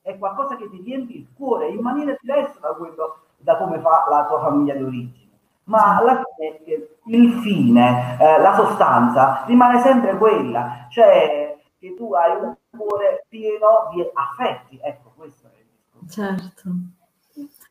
È 0.00 0.16
qualcosa 0.16 0.56
che 0.56 0.68
ti 0.70 0.80
riempie 0.84 1.16
il 1.16 1.28
cuore 1.36 1.68
in 1.68 1.80
maniera 1.80 2.14
diversa 2.20 2.60
da, 2.60 2.74
quello, 2.74 3.22
da 3.38 3.56
come 3.56 3.80
fa 3.80 4.06
la 4.08 4.26
tua 4.26 4.40
famiglia 4.40 4.74
d'origine. 4.74 5.30
Ma 5.64 5.96
alla 5.96 6.22
fine 6.36 6.88
il 7.06 7.32
fine, 7.40 8.16
eh, 8.20 8.40
la 8.40 8.54
sostanza 8.54 9.42
rimane 9.46 9.80
sempre 9.80 10.16
quella, 10.16 10.86
cioè 10.88 11.56
che 11.78 11.94
tu 11.96 12.14
hai 12.14 12.36
un 12.40 12.54
cuore 12.76 13.24
pieno 13.28 13.90
di 13.94 14.08
affetti. 14.12 14.80
Ecco, 14.82 15.12
questo 15.16 15.48
è 15.48 15.58
il 15.58 15.66
discorso. 15.70 16.20
Certo. 16.20 16.70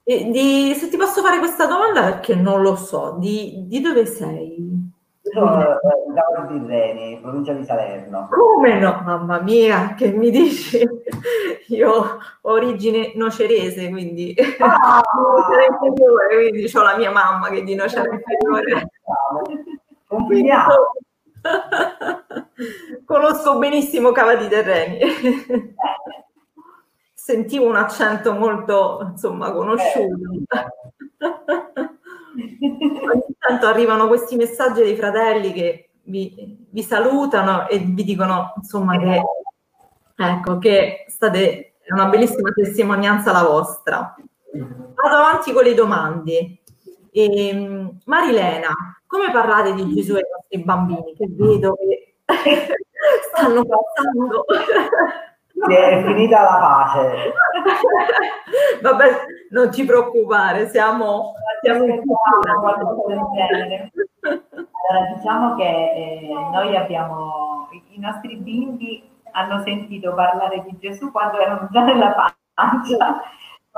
E 0.03 0.31
di, 0.31 0.73
se 0.75 0.89
ti 0.89 0.97
posso 0.97 1.21
fare 1.21 1.39
questa 1.39 1.67
domanda 1.67 2.03
perché 2.03 2.35
non 2.35 2.61
lo 2.61 2.75
so, 2.75 3.15
di, 3.19 3.65
di 3.67 3.81
dove 3.81 4.05
sei? 4.05 4.89
Sono 5.21 5.61
eh, 5.61 5.79
da 6.13 6.47
Tirreni, 6.47 7.19
provincia 7.21 7.53
di 7.53 7.63
Salerno. 7.63 8.27
Come 8.31 8.79
no? 8.79 9.01
Mamma 9.05 9.39
mia, 9.39 9.93
che 9.93 10.11
mi 10.11 10.31
dici? 10.31 10.79
Io 11.67 11.91
ho 11.91 12.17
origine 12.41 13.11
nocerese, 13.15 13.89
quindi, 13.89 14.35
ah! 14.59 15.01
quindi 15.79 16.71
ho 16.75 16.81
la 16.81 16.97
mia 16.97 17.11
mamma 17.11 17.49
che 17.49 17.59
è 17.59 17.63
di 17.63 17.75
Nocera 17.75 18.09
Inferiore. 18.11 18.89
Conosco 23.05 23.57
benissimo 23.57 24.11
Cava 24.11 24.35
di 24.35 24.47
Terreni. 24.47 24.99
Sentivo 27.13 27.67
un 27.67 27.75
accento 27.75 28.33
molto, 28.33 29.09
insomma, 29.11 29.51
conosciuto. 29.51 30.29
Ogni 32.33 33.35
tanto 33.37 33.67
arrivano 33.67 34.07
questi 34.07 34.35
messaggi 34.35 34.81
dei 34.81 34.95
fratelli 34.95 35.53
che 35.53 35.89
vi, 36.03 36.67
vi 36.69 36.83
salutano 36.83 37.67
e 37.67 37.79
vi 37.79 38.03
dicono, 38.03 38.53
insomma, 38.57 38.97
che, 38.97 39.21
ecco, 40.15 40.57
che 40.57 41.05
state, 41.07 41.73
è 41.81 41.93
una 41.93 42.07
bellissima 42.07 42.51
testimonianza 42.51 43.31
la 43.31 43.43
vostra. 43.43 44.15
Vado 44.53 45.15
avanti 45.15 45.53
con 45.53 45.63
le 45.63 45.73
domande. 45.73 46.60
E, 47.11 47.49
ehm, 47.49 47.99
Marilena, 48.05 48.69
come 49.05 49.31
parlate 49.31 49.73
di 49.73 49.93
Gesù 49.93 50.15
ai 50.15 50.25
vostri 50.31 50.63
bambini? 50.63 51.13
Che 51.13 51.27
vedo 51.29 51.75
che 51.75 52.15
stanno 53.33 53.65
passando. 53.65 54.45
È 55.67 56.03
finita 56.05 56.41
la 56.41 56.57
pace. 56.59 57.33
Vabbè, 58.81 59.09
non 59.51 59.69
ti 59.69 59.83
preoccupare, 59.83 60.69
siamo, 60.69 61.33
siamo 61.61 61.83
in 61.85 62.01
qualcosa 62.03 63.05
del 63.07 63.19
genere. 63.35 63.91
Allora, 64.21 65.13
diciamo 65.13 65.55
che 65.55 65.63
eh, 65.63 66.29
noi 66.51 66.75
abbiamo, 66.75 67.67
i 67.89 67.99
nostri 67.99 68.37
bimbi 68.37 69.09
hanno 69.33 69.61
sentito 69.63 70.13
parlare 70.13 70.63
di 70.67 70.77
Gesù 70.79 71.11
quando 71.11 71.39
erano 71.39 71.67
già 71.71 71.83
nella 71.83 72.13
pancia, 72.53 73.21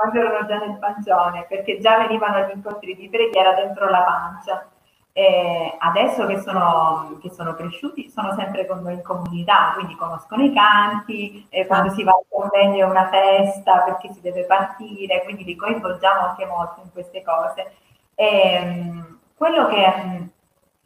quando 0.04 0.20
erano 0.20 0.46
già 0.46 0.58
nel 0.58 0.78
pancione, 0.78 1.46
perché 1.48 1.78
già 1.78 1.96
venivano 1.98 2.36
agli 2.36 2.52
incontri 2.54 2.94
di 2.94 3.08
preghiera 3.08 3.54
dentro 3.54 3.88
la 3.88 4.02
pancia. 4.02 4.68
E 5.12 5.76
adesso 5.78 6.26
che 6.26 6.40
sono, 6.40 7.18
che 7.22 7.30
sono, 7.30 7.54
cresciuti 7.54 8.10
sono 8.10 8.34
sempre 8.34 8.66
con 8.66 8.82
noi 8.82 8.94
in 8.94 9.02
comunità, 9.02 9.72
quindi 9.74 9.94
conoscono 9.94 10.42
i 10.42 10.52
canti, 10.52 11.46
quando 11.68 11.92
si 11.92 12.02
va 12.02 12.10
a 12.10 12.22
convegno 12.28 12.86
è 12.86 12.90
una 12.90 13.08
festa 13.08 13.82
perché 13.82 14.12
si 14.12 14.20
deve 14.20 14.44
partire, 14.44 15.22
quindi 15.22 15.44
li 15.44 15.54
coinvolgiamo 15.54 16.28
anche 16.28 16.44
molto 16.46 16.80
in 16.82 16.90
queste 16.92 17.22
cose. 17.22 17.72
E, 18.14 18.92
quello 19.36 19.66
che, 19.68 20.30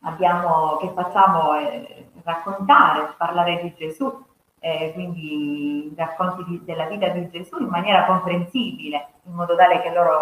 abbiamo, 0.02 0.76
che 0.76 0.92
facciamo 0.94 1.54
è 1.54 2.04
raccontare, 2.22 3.14
parlare 3.16 3.60
di 3.62 3.74
Gesù, 3.76 4.26
eh, 4.60 4.92
quindi 4.94 5.92
racconti 5.96 6.44
di, 6.44 6.64
della 6.64 6.86
vita 6.86 7.08
di 7.08 7.28
Gesù 7.30 7.60
in 7.60 7.68
maniera 7.68 8.04
comprensibile, 8.04 9.08
in 9.24 9.34
modo 9.34 9.54
tale 9.56 9.80
che 9.82 9.92
loro 9.92 10.18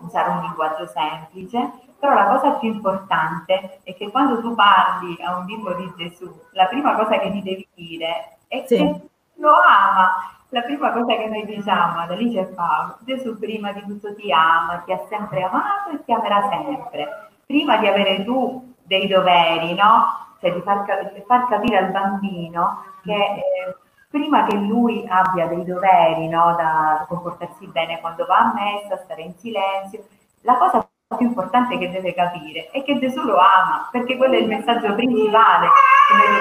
usare 0.00 0.30
un 0.30 0.40
linguaggio 0.40 0.86
semplice 0.86 1.82
però 2.04 2.16
la 2.16 2.26
cosa 2.26 2.50
più 2.58 2.70
importante 2.70 3.80
è 3.82 3.94
che 3.94 4.10
quando 4.10 4.38
tu 4.42 4.54
parli 4.54 5.16
a 5.22 5.38
un 5.38 5.46
bimbo 5.46 5.72
di 5.72 5.90
Gesù, 5.96 6.30
la 6.52 6.66
prima 6.66 6.94
cosa 6.96 7.18
che 7.18 7.30
gli 7.30 7.42
devi 7.42 7.66
dire 7.72 8.36
è 8.46 8.62
sì. 8.66 8.76
che 8.76 9.00
lo 9.36 9.48
ama. 9.48 10.12
La 10.50 10.60
prima 10.60 10.92
cosa 10.92 11.16
che 11.16 11.26
noi 11.28 11.46
diciamo 11.46 12.00
ad 12.00 12.10
Alice 12.10 12.40
e 12.40 12.44
Paolo, 12.44 12.98
Gesù 13.06 13.38
prima 13.38 13.72
di 13.72 13.80
tutto 13.86 14.14
ti 14.14 14.30
ama, 14.30 14.82
ti 14.84 14.92
ha 14.92 15.00
sempre 15.08 15.44
amato 15.44 15.92
e 15.94 16.04
ti 16.04 16.12
amerà 16.12 16.46
sempre. 16.50 17.30
Prima 17.46 17.78
di 17.78 17.86
avere 17.86 18.22
tu 18.22 18.73
dei 18.84 19.06
doveri, 19.06 19.74
no? 19.74 20.36
Cioè 20.40 20.52
di 20.52 20.60
far, 20.60 21.12
di 21.12 21.22
far 21.26 21.48
capire 21.48 21.78
al 21.78 21.90
bambino 21.90 22.84
che 23.02 23.12
eh, 23.14 23.76
prima 24.08 24.44
che 24.46 24.56
lui 24.56 25.04
abbia 25.08 25.46
dei 25.46 25.64
doveri, 25.64 26.28
no? 26.28 26.54
Da 26.56 27.04
comportarsi 27.08 27.66
bene 27.66 28.00
quando 28.00 28.24
va 28.26 28.38
a 28.38 28.52
messa, 28.54 29.02
stare 29.02 29.22
in 29.22 29.34
silenzio, 29.36 30.04
la 30.42 30.56
cosa 30.56 30.88
più 31.16 31.26
importante 31.26 31.78
che 31.78 31.90
deve 31.90 32.14
capire 32.14 32.70
è 32.70 32.82
che 32.82 32.98
Gesù 32.98 33.22
lo 33.22 33.38
ama, 33.38 33.88
perché 33.90 34.16
quello 34.16 34.34
è 34.34 34.38
il 34.38 34.48
messaggio 34.48 34.94
principale 34.94 35.68
che 36.08 36.14
noi, 36.16 36.40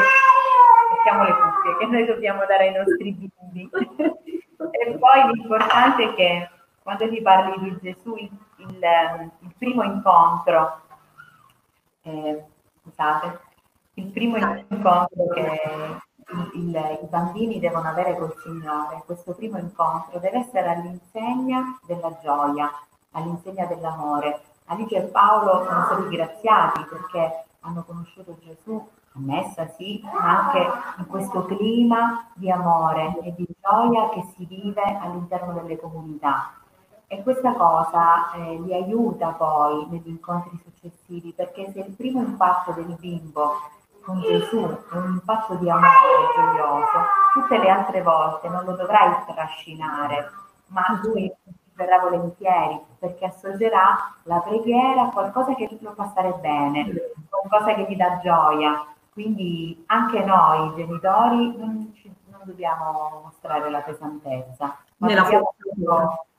mettiamo 0.91 1.23
le 1.23 1.33
cuffie, 1.33 1.77
che 1.77 1.85
noi 1.85 2.05
dobbiamo 2.05 2.45
dare 2.45 2.67
ai 2.67 2.73
nostri 2.73 3.11
bimbi. 3.11 3.69
e 4.71 4.97
poi 4.97 5.33
l'importante 5.33 6.03
è 6.03 6.13
che 6.13 6.49
quando 6.81 7.09
ti 7.09 7.21
parli 7.21 7.53
di 7.59 7.77
Gesù, 7.81 8.15
il, 8.17 8.29
il, 8.57 9.31
il 9.39 9.53
primo 9.57 9.83
incontro, 9.83 10.81
eh, 12.03 12.43
scusate, 12.81 13.39
il 13.95 14.05
primo 14.11 14.37
incontro 14.37 15.27
che 15.33 15.61
il, 16.27 16.51
il, 16.55 16.99
i 17.01 17.05
bambini 17.07 17.59
devono 17.59 17.89
avere 17.89 18.17
col 18.17 18.33
Signore, 18.43 19.03
questo 19.05 19.33
primo 19.33 19.57
incontro 19.57 20.19
deve 20.19 20.39
essere 20.39 20.69
all'insegna 20.69 21.79
della 21.85 22.17
gioia, 22.21 22.71
all'insegna 23.11 23.65
dell'amore, 23.65 24.41
Alice 24.65 24.95
e 24.95 25.01
Paolo 25.03 25.65
sono 25.65 25.85
stati 25.85 26.15
graziati 26.15 26.85
perché 26.89 27.45
hanno 27.61 27.83
conosciuto 27.83 28.37
Gesù 28.41 28.75
a 29.15 29.19
messa, 29.19 29.67
sì, 29.77 30.01
ma 30.03 30.47
anche 30.47 30.67
in 30.97 31.07
questo 31.07 31.45
clima 31.45 32.27
di 32.33 32.49
amore 32.49 33.19
e 33.21 33.33
di 33.35 33.47
gioia 33.61 34.09
che 34.09 34.23
si 34.35 34.45
vive 34.45 34.81
all'interno 34.81 35.53
delle 35.53 35.77
comunità. 35.77 36.53
E 37.13 37.21
questa 37.21 37.53
cosa 37.53 38.31
eh, 38.31 38.59
li 38.61 38.73
aiuta 38.73 39.33
poi 39.33 39.85
negli 39.87 40.07
incontri 40.07 40.59
successivi, 40.63 41.31
perché 41.31 41.71
se 41.71 41.81
il 41.81 41.93
primo 41.95 42.21
impatto 42.21 42.71
del 42.71 42.95
bimbo 42.99 43.53
con 44.01 44.19
Gesù 44.19 44.57
è 44.65 44.95
un 44.95 45.11
impatto 45.11 45.53
di 45.53 45.69
amore 45.69 45.93
gioioso, 46.35 46.97
tutte 47.33 47.59
le 47.59 47.69
altre 47.69 48.01
volte 48.01 48.49
non 48.49 48.65
lo 48.65 48.75
dovrai 48.75 49.13
trascinare, 49.27 50.31
ma 50.69 50.99
lui 51.03 51.31
verrà 51.75 51.99
volentieri 51.99 52.81
perché 52.97 53.25
associerà 53.25 54.15
la 54.23 54.39
preghiera 54.39 55.03
a 55.03 55.09
qualcosa 55.11 55.53
che 55.53 55.69
lo 55.81 55.93
fa 55.93 56.07
stare 56.07 56.33
bene, 56.41 56.91
qualcosa 57.29 57.75
che 57.75 57.85
ti 57.85 57.95
dà 57.95 58.19
gioia. 58.23 58.87
Quindi 59.11 59.83
anche 59.85 60.25
noi 60.25 60.73
genitori 60.73 61.55
non, 61.57 61.93
ci, 61.93 62.11
non 62.31 62.41
dobbiamo 62.43 63.21
mostrare 63.25 63.69
la 63.69 63.81
pesantezza, 63.81 64.77
ma 64.97 65.07
Nella 65.07 65.21
dobbiamo 65.21 65.53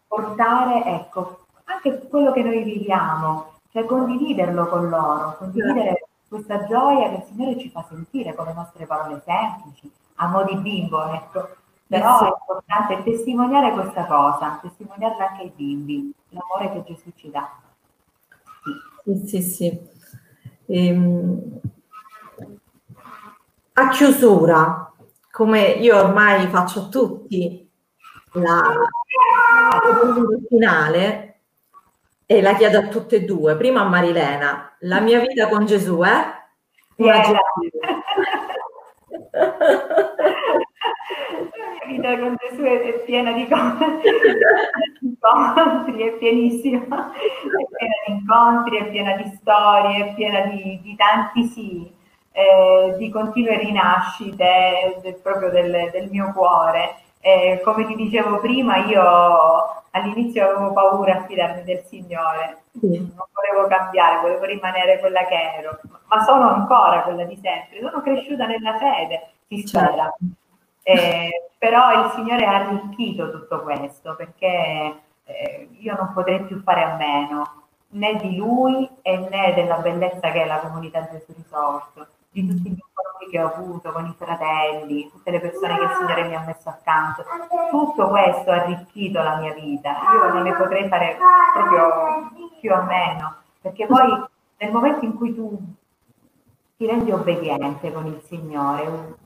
portare 0.07 0.85
ecco, 0.85 1.47
anche 1.65 2.07
quello 2.09 2.33
che 2.33 2.43
noi 2.43 2.63
viviamo, 2.63 3.53
cioè 3.73 3.85
condividerlo 3.85 4.67
con 4.67 4.89
loro, 4.89 5.37
condividere 5.39 6.09
questa 6.29 6.65
gioia 6.67 7.11
che 7.11 7.17
il 7.17 7.25
Signore 7.29 7.59
ci 7.59 7.71
fa 7.71 7.85
sentire 7.89 8.35
con 8.35 8.47
le 8.47 8.55
nostre 8.55 8.87
parole 8.87 9.23
semplici, 9.25 9.91
a 10.17 10.29
mo' 10.29 10.45
di 10.45 10.57
bimbo, 10.57 11.05
ecco 11.07 11.63
però 11.87 12.25
è 12.25 12.29
importante 12.29 13.03
testimoniare 13.03 13.73
questa 13.73 14.07
cosa, 14.07 14.59
testimoniarla 14.61 15.29
anche 15.29 15.43
ai 15.43 15.53
bimbi, 15.55 16.13
l'amore 16.31 16.73
che 16.73 16.93
Gesù 16.93 17.11
ci 17.15 17.31
dà. 17.31 17.49
Sì, 19.05 19.27
sì, 19.27 19.43
sì. 19.43 19.81
Ehm, 20.67 21.61
a 23.75 23.89
chiusura, 23.91 24.93
come 25.31 25.61
io 25.61 25.97
ormai 25.99 26.47
faccio 26.49 26.81
a 26.81 26.89
tutti, 26.89 27.64
la, 28.35 28.63
finale, 30.49 31.41
e 32.27 32.41
la 32.41 32.55
chiedo 32.55 32.79
a 32.79 32.89
tutte 32.89 33.17
e 33.17 33.25
due. 33.25 33.57
Prima 33.57 33.81
a 33.81 33.89
Marilena, 33.89 34.77
la 34.81 35.01
mia 35.01 35.21
vita 35.21 35.49
con 35.49 35.67
Gesù 35.67 36.01
è? 36.01 36.43
Una 36.97 37.17
yeah. 37.17 37.33
La 41.81 41.87
vita 41.87 42.19
con 42.19 42.37
Gesù 42.39 42.63
è 42.63 43.03
piena 43.05 43.33
di 43.35 43.47
incontri, 45.01 46.03
è 46.03 46.13
pienissima, 46.13 47.13
è 47.13 47.19
piena 47.77 47.95
di 48.07 48.13
incontri, 48.13 48.79
è 48.79 48.91
piena 48.91 49.17
di 49.17 49.31
storie, 49.41 50.07
è 50.07 50.15
piena 50.15 50.41
di, 50.47 50.81
di 50.83 50.97
tanti 50.97 51.45
sì, 51.45 51.93
eh, 52.33 52.95
di 52.97 53.11
continue 53.11 53.59
rinascite 53.59 54.99
del, 55.03 55.21
proprio 55.23 55.51
del, 55.51 55.91
del 55.93 56.09
mio 56.11 56.33
cuore. 56.33 56.97
Eh, 57.27 57.63
come 57.65 57.87
ti 57.87 57.95
dicevo 57.95 58.39
prima, 58.39 58.85
io 58.85 59.03
all'inizio 59.93 60.45
avevo 60.45 60.75
paura 60.75 61.17
a 61.17 61.23
fidarmi 61.25 61.63
del 61.63 61.83
Signore, 61.87 62.65
sì. 62.79 62.99
non 62.99 63.27
volevo 63.33 63.67
cambiare, 63.67 64.21
volevo 64.21 64.45
rimanere 64.45 64.99
quella 64.99 65.25
che 65.25 65.55
ero, 65.57 65.81
ma 66.09 66.23
sono 66.23 66.51
ancora 66.51 67.01
quella 67.01 67.25
di 67.25 67.41
sempre, 67.43 67.81
sono 67.81 68.03
cresciuta 68.03 68.45
nella 68.45 68.77
fede, 68.77 69.31
si 69.49 69.67
spera. 69.67 70.13
Certo. 70.13 70.19
Eh, 70.83 71.49
però 71.57 72.05
il 72.05 72.13
Signore 72.15 72.45
ha 72.45 72.57
arricchito 72.57 73.31
tutto 73.31 73.63
questo 73.63 74.15
perché 74.17 75.01
eh, 75.25 75.69
io 75.79 75.97
non 75.97 76.13
potrei 76.13 76.43
più 76.43 76.61
fare 76.61 76.83
a 76.83 76.97
meno 76.97 77.63
né 77.93 78.17
di 78.17 78.37
Lui 78.37 78.87
e 79.01 79.17
né 79.17 79.55
della 79.55 79.77
bellezza 79.77 80.31
che 80.31 80.43
è 80.43 80.47
la 80.47 80.59
comunità 80.59 81.09
Gesù 81.11 81.33
risorto 81.35 82.07
di 82.31 82.47
tutti 82.47 82.69
gli 82.69 82.79
incontri 83.25 83.31
che 83.31 83.41
ho 83.41 83.53
avuto 83.53 83.93
con 83.93 84.07
i 84.07 84.15
fratelli, 84.17 85.11
tutte 85.11 85.31
le 85.31 85.41
persone 85.41 85.79
che 85.79 85.85
il 85.85 85.91
Signore 85.99 86.29
mi 86.29 86.35
ha 86.35 86.41
messo 86.41 86.69
accanto. 86.69 87.25
Tutto 87.71 88.09
questo 88.09 88.51
ha 88.51 88.63
arricchito 88.63 89.23
la 89.23 89.37
mia 89.37 89.53
vita. 89.53 89.97
Io 90.13 90.33
non 90.33 90.43
ne 90.43 90.55
potrei 90.55 90.89
fare 90.89 91.17
proprio 91.53 92.31
più 92.61 92.73
o 92.73 92.83
meno, 92.83 93.37
perché 93.61 93.87
poi 93.87 94.25
nel 94.59 94.73
momento 94.73 95.05
in 95.05 95.17
cui 95.17 95.35
tu 95.35 95.59
ti 96.77 96.87
rendi 96.87 97.11
obbediente 97.11 97.93
con 97.93 98.07
il 98.07 98.21
Signore, 98.25 99.17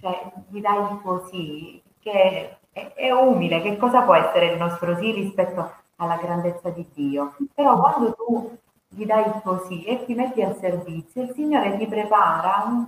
cioè 0.00 0.32
gli 0.48 0.60
dai 0.60 0.78
il 0.78 1.00
tuo 1.02 1.26
sì, 1.26 1.82
che 2.00 2.58
è, 2.72 2.92
è 2.94 3.10
umile, 3.10 3.62
che 3.62 3.76
cosa 3.76 4.02
può 4.02 4.14
essere 4.14 4.52
il 4.52 4.58
nostro 4.58 4.96
sì 4.96 5.12
rispetto 5.12 5.72
alla 5.96 6.16
grandezza 6.16 6.70
di 6.70 6.86
Dio? 6.92 7.34
Però 7.54 7.78
quando 7.80 8.14
tu 8.14 8.58
gli 8.88 9.04
dai 9.04 9.26
il 9.26 9.40
tuo 9.42 9.64
sì 9.66 9.84
e 9.84 10.04
ti 10.04 10.14
metti 10.14 10.42
al 10.42 10.56
servizio, 10.56 11.22
il 11.22 11.32
Signore 11.34 11.76
ti 11.76 11.86
prepara, 11.86 12.84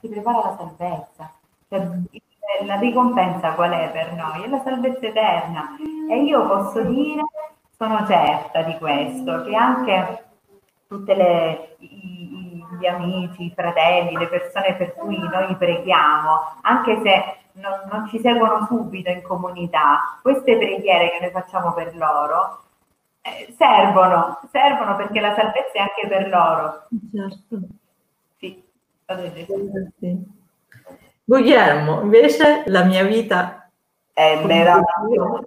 ti 0.00 0.08
prepara 0.08 0.38
la 0.38 0.56
salvezza. 0.56 1.32
Cioè, 1.68 1.88
la 2.64 2.76
ricompensa 2.76 3.52
qual 3.52 3.72
è 3.72 3.90
per 3.90 4.12
noi? 4.12 4.44
È 4.44 4.48
la 4.48 4.60
salvezza 4.62 5.06
eterna. 5.06 5.76
E 6.10 6.22
io 6.22 6.46
posso 6.46 6.82
dire, 6.82 7.22
sono 7.76 8.06
certa 8.06 8.62
di 8.62 8.76
questo, 8.78 9.42
che 9.44 9.54
anche 9.54 10.24
tutti 10.86 11.12
gli 12.78 12.86
amici, 12.86 13.44
i 13.44 13.52
fratelli, 13.54 14.16
le 14.16 14.28
persone 14.28 14.74
per 14.74 14.94
cui 14.94 15.18
noi 15.18 15.56
preghiamo, 15.56 16.58
anche 16.62 17.00
se 17.02 17.36
non, 17.54 17.88
non 17.90 18.08
ci 18.08 18.18
seguono 18.20 18.66
subito 18.66 19.10
in 19.10 19.22
comunità, 19.22 20.18
queste 20.20 20.56
preghiere 20.56 21.10
che 21.10 21.18
noi 21.20 21.30
facciamo 21.30 21.72
per 21.72 21.96
loro 21.96 22.60
eh, 23.22 23.54
servono, 23.56 24.40
servono 24.50 24.96
perché 24.96 25.20
la 25.20 25.34
salvezza 25.34 25.72
è 25.72 25.78
anche 25.78 26.08
per 26.08 26.28
loro. 26.28 26.86
Certo. 27.12 27.66
Sì. 29.98 30.40
Guglielmo, 31.24 32.00
invece 32.02 32.64
la 32.66 32.84
mia 32.84 33.04
vita 33.04 33.70
è 34.12 34.44
meravigliosa, 34.44 35.46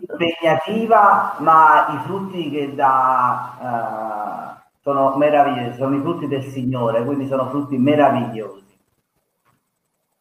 impegnativa, 0.00 1.36
ma 1.38 1.86
i 1.90 2.06
frutti 2.06 2.50
che 2.50 2.74
dà 2.74 4.56
uh, 4.58 4.70
sono 4.80 5.16
meravigliosi, 5.16 5.76
sono 5.76 5.96
i 5.96 6.00
frutti 6.00 6.26
del 6.26 6.44
Signore, 6.44 7.04
quindi 7.04 7.26
sono 7.26 7.48
frutti 7.48 7.76
meravigliosi. 7.76 8.66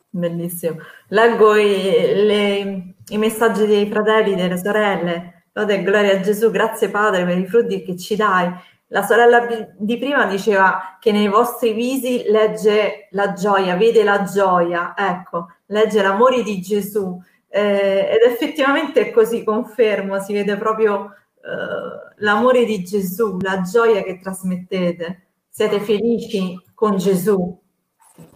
Bellissimo. 0.10 0.78
Leggo 1.10 1.56
i, 1.56 2.26
le, 2.26 2.94
i 3.08 3.18
messaggi 3.18 3.66
dei 3.66 3.88
fratelli, 3.88 4.36
delle 4.36 4.58
sorelle. 4.58 5.44
Lode 5.54 5.76
e 5.76 5.84
gloria 5.84 6.14
a 6.14 6.20
Gesù, 6.20 6.52
grazie 6.52 6.90
Padre 6.90 7.26
per 7.26 7.38
i 7.38 7.48
frutti 7.48 7.82
che 7.84 7.98
ci 7.98 8.16
dai. 8.16 8.52
La 8.88 9.04
sorella 9.04 9.46
di 9.78 9.98
prima 9.98 10.26
diceva 10.28 10.98
che 11.00 11.12
nei 11.12 11.28
vostri 11.28 11.74
visi 11.74 12.24
legge 12.28 13.08
la 13.12 13.34
gioia, 13.34 13.76
vede 13.76 14.04
la 14.04 14.24
gioia, 14.24 14.94
ecco, 14.96 15.48
legge 15.68 16.02
l'amore 16.02 16.42
di 16.42 16.62
Gesù. 16.62 17.22
Eh, 17.50 18.10
ed 18.12 18.32
effettivamente 18.32 19.02
è 19.02 19.12
così, 19.12 19.44
confermo, 19.44 20.20
si 20.20 20.32
vede 20.32 20.56
proprio 20.58 21.14
eh, 21.42 22.16
l'amore 22.18 22.64
di 22.64 22.84
Gesù, 22.84 23.38
la 23.42 23.62
gioia 23.62 24.04
che 24.04 24.20
trasmettete. 24.20 25.28
Siete 25.50 25.80
felici 25.82 26.58
con 26.74 26.98
Gesù. 26.98 27.60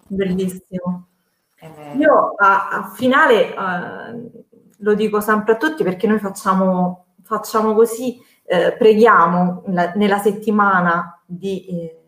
Bellissimo. 0.06 1.06
Io 1.96 2.34
a, 2.36 2.68
a 2.68 2.90
finale 2.94 3.54
eh, 3.54 4.44
lo 4.78 4.94
dico 4.94 5.20
sempre 5.20 5.52
a 5.52 5.56
tutti 5.56 5.84
perché 5.84 6.06
noi 6.06 6.18
facciamo, 6.18 7.06
facciamo 7.22 7.74
così, 7.74 8.20
eh, 8.44 8.72
preghiamo 8.72 9.62
la, 9.66 9.92
nella 9.94 10.18
settimana 10.18 11.20
di, 11.24 11.66
eh, 11.66 12.00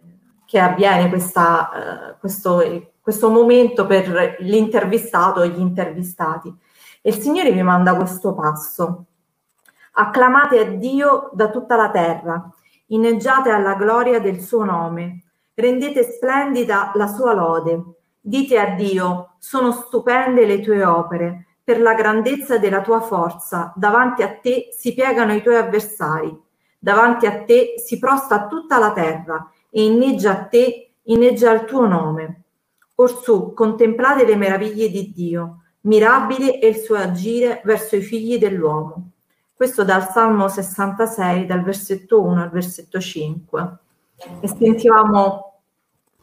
che 0.45 0.59
avviene 0.59 1.09
questa, 1.09 2.13
eh, 2.13 2.17
questo, 2.19 2.91
questo 3.01 3.31
momento 3.31 3.87
per 3.87 4.37
l'intervistato 4.41 5.43
e 5.43 5.49
gli 5.49 5.61
intervistati. 5.61 6.55
E 7.01 7.11
il 7.11 7.17
Signore 7.17 7.53
vi 7.53 7.63
manda 7.63 7.95
questo 7.97 8.35
passo. 8.35 9.05
Acclamate 9.93 10.59
a 10.59 10.65
Dio 10.65 11.31
da 11.33 11.51
tutta 11.51 11.77
la 11.77 11.91
terra, 11.91 12.51
inneggiate 12.87 13.51
alla 13.51 13.75
gloria 13.75 14.21
del 14.21 14.41
suo 14.41 14.65
nome, 14.65 15.23
rendete 15.55 16.03
splendida 16.03 16.91
la 16.95 17.07
sua 17.07 17.33
lode 17.33 17.95
Dite 18.27 18.59
a 18.59 18.71
Dio, 18.71 19.35
sono 19.39 19.71
stupende 19.71 20.47
le 20.47 20.61
tue 20.61 20.83
opere, 20.83 21.54
per 21.65 21.81
la 21.81 21.95
grandezza 21.95 22.59
della 22.59 22.83
tua 22.83 23.01
forza, 23.01 23.73
davanti 23.75 24.23
a 24.23 24.37
te 24.37 24.69
si 24.71 24.93
piegano 24.93 25.33
i 25.33 25.43
tuoi 25.43 25.57
avversari, 25.57 26.39
davanti 26.79 27.25
a 27.25 27.43
te 27.43 27.75
si 27.83 27.99
prosta 27.99 28.47
tutta 28.47 28.79
la 28.79 28.93
terra 28.93 29.51
e 29.71 29.85
inneggia 29.85 30.33
a 30.33 30.45
te, 30.45 30.91
inneggia 31.05 31.51
il 31.53 31.65
tuo 31.65 31.87
nome. 31.87 32.43
Orsù, 32.97 33.55
contemplate 33.55 34.27
le 34.27 34.37
meraviglie 34.37 34.91
di 34.91 35.11
Dio, 35.11 35.63
mirabile 35.83 36.59
è 36.59 36.67
il 36.67 36.77
suo 36.77 36.97
agire 36.97 37.63
verso 37.65 37.97
i 37.97 38.03
figli 38.03 38.39
dell'uomo. 38.39 39.13
Questo 39.55 39.85
dal 39.85 40.11
Salmo 40.11 40.49
66, 40.49 41.47
dal 41.47 41.63
versetto 41.63 42.21
1 42.21 42.43
al 42.43 42.51
versetto 42.51 43.01
5. 43.01 43.77
E 44.41 44.49
sentivamo 44.49 45.61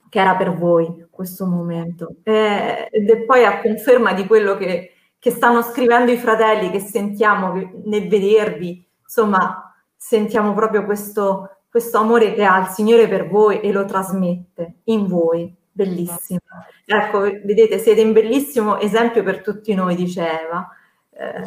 che 0.09 0.19
era 0.19 0.35
per 0.35 0.53
voi 0.55 1.07
questo 1.09 1.45
momento. 1.45 2.15
Eh, 2.23 2.89
ed 2.91 3.09
è 3.09 3.17
poi 3.23 3.45
a 3.45 3.61
conferma 3.61 4.13
di 4.13 4.27
quello 4.27 4.57
che, 4.57 4.90
che 5.21 5.29
stanno 5.29 5.61
scrivendo 5.61 6.11
i 6.11 6.17
fratelli, 6.17 6.71
che 6.71 6.79
sentiamo 6.79 7.53
nel 7.85 8.07
vedervi, 8.07 8.83
insomma, 9.03 9.71
sentiamo 9.95 10.55
proprio 10.55 10.83
questo, 10.83 11.57
questo 11.69 11.99
amore 11.99 12.33
che 12.33 12.43
ha 12.43 12.57
il 12.57 12.69
Signore 12.69 13.07
per 13.07 13.29
voi 13.29 13.61
e 13.61 13.71
lo 13.71 13.85
trasmette 13.85 14.79
in 14.85 15.05
voi. 15.05 15.55
Bellissimo. 15.71 16.39
Ecco, 16.87 17.19
vedete, 17.19 17.77
siete 17.77 18.01
un 18.01 18.13
bellissimo 18.13 18.79
esempio 18.79 19.21
per 19.21 19.43
tutti 19.43 19.75
noi, 19.75 19.95
dice 19.95 20.41
Eva. 20.41 20.67
Eh, 21.11 21.43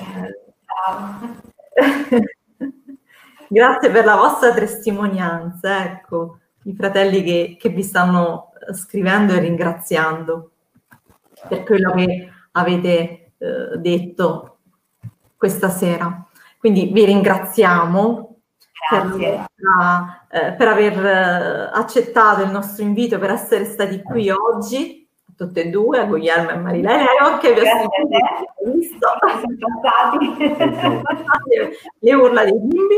Grazie 3.48 3.90
per 3.90 4.04
la 4.04 4.14
vostra 4.14 4.54
testimonianza, 4.54 5.84
ecco, 5.84 6.38
i 6.62 6.76
fratelli 6.76 7.24
che, 7.24 7.56
che 7.58 7.70
vi 7.70 7.82
stanno 7.82 8.52
scrivendo 8.72 9.32
e 9.32 9.40
ringraziando 9.40 10.50
per 11.48 11.64
quello 11.64 11.90
che 11.90 12.30
avete 12.52 13.23
eh, 13.38 13.78
detto 13.78 14.58
questa 15.36 15.68
sera. 15.68 16.26
Quindi 16.58 16.90
vi 16.92 17.04
ringraziamo 17.04 18.36
per, 18.88 19.46
eh, 20.30 20.52
per, 20.52 20.68
aver 20.68 21.06
eh, 21.06 21.70
accettato 21.72 22.42
il 22.42 22.50
nostro 22.50 22.82
invito, 22.84 23.18
per 23.18 23.30
essere 23.30 23.64
stati 23.64 24.02
qui 24.02 24.30
oggi, 24.30 25.08
tutte 25.36 25.62
e 25.62 25.70
due, 25.70 26.00
a 26.00 26.04
Guglielmo 26.04 26.50
e 26.50 26.56
Marilena, 26.56 27.02
e 27.02 27.16
anche 27.20 27.52
per 27.52 27.64
visto 28.72 29.08
le 32.00 32.14
urla 32.14 32.44
dei 32.44 32.58
bimbi. 32.58 32.94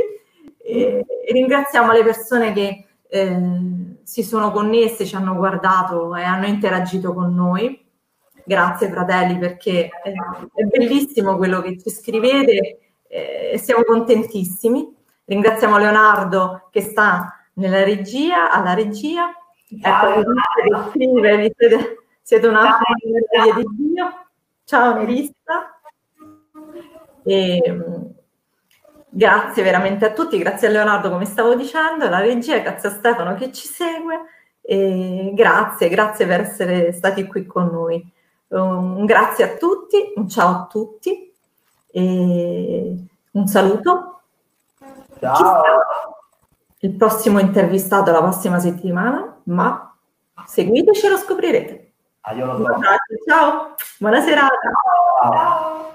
E, 0.62 1.04
ringraziamo 1.30 1.92
le 1.92 2.02
persone 2.02 2.52
che 2.52 2.86
eh, 3.08 3.96
si 4.02 4.22
sono 4.22 4.50
connessi, 4.50 5.06
ci 5.06 5.16
hanno 5.16 5.34
guardato 5.34 6.14
e 6.14 6.22
hanno 6.22 6.46
interagito 6.46 7.12
con 7.12 7.34
noi. 7.34 7.84
Grazie 8.48 8.88
fratelli 8.88 9.38
perché 9.38 9.88
è, 9.88 10.12
bellissimo 10.62 11.36
quello 11.36 11.60
che 11.62 11.76
ci 11.80 11.90
scrivete 11.90 12.78
eh, 13.08 13.50
e 13.54 13.58
siamo 13.58 13.82
contentissimi. 13.82 14.94
Ringraziamo 15.24 15.76
Leonardo 15.78 16.68
che 16.70 16.80
sta 16.80 17.44
nella 17.54 17.82
regia, 17.82 18.52
alla 18.52 18.72
regia. 18.72 19.32
Ciao, 19.82 20.20
ecco, 20.20 20.90
scrive, 20.90 21.52
siete, 21.56 21.96
siete 22.22 22.46
una 22.46 22.78
meraviglia 23.02 23.54
di 23.56 23.66
Dio. 23.76 24.26
Ciao 24.62 24.94
Nerissa. 24.94 25.80
E, 27.24 27.78
Grazie 29.16 29.62
veramente 29.62 30.04
a 30.04 30.12
tutti, 30.12 30.36
grazie 30.36 30.68
a 30.68 30.70
Leonardo 30.70 31.08
come 31.08 31.24
stavo 31.24 31.54
dicendo, 31.54 32.04
alla 32.04 32.20
regia, 32.20 32.58
grazie 32.58 32.90
a 32.90 32.92
Stefano 32.92 33.34
che 33.34 33.50
ci 33.50 33.66
segue 33.66 34.26
e 34.60 35.30
grazie, 35.32 35.88
grazie 35.88 36.26
per 36.26 36.40
essere 36.40 36.92
stati 36.92 37.26
qui 37.26 37.46
con 37.46 37.68
noi. 37.68 38.06
Un 38.48 39.04
grazie 39.04 39.44
a 39.44 39.56
tutti, 39.56 40.12
un 40.16 40.28
ciao 40.28 40.48
a 40.48 40.66
tutti 40.70 41.34
e 41.90 42.96
un 43.32 43.46
saluto. 43.46 44.20
Ciao. 45.20 45.62
Il 46.80 46.94
prossimo 46.94 47.38
intervistato 47.38 48.12
la 48.12 48.20
prossima 48.20 48.58
settimana, 48.60 49.40
ma 49.44 49.96
seguiteci 50.46 51.06
e 51.06 51.08
lo 51.08 51.16
scoprirete. 51.16 51.92
Ah, 52.20 52.34
lo 52.34 52.56
so. 52.56 52.78
Ciao, 53.26 53.74
buona 53.98 54.20
serata. 54.20 54.58
Ciao. 55.22 55.94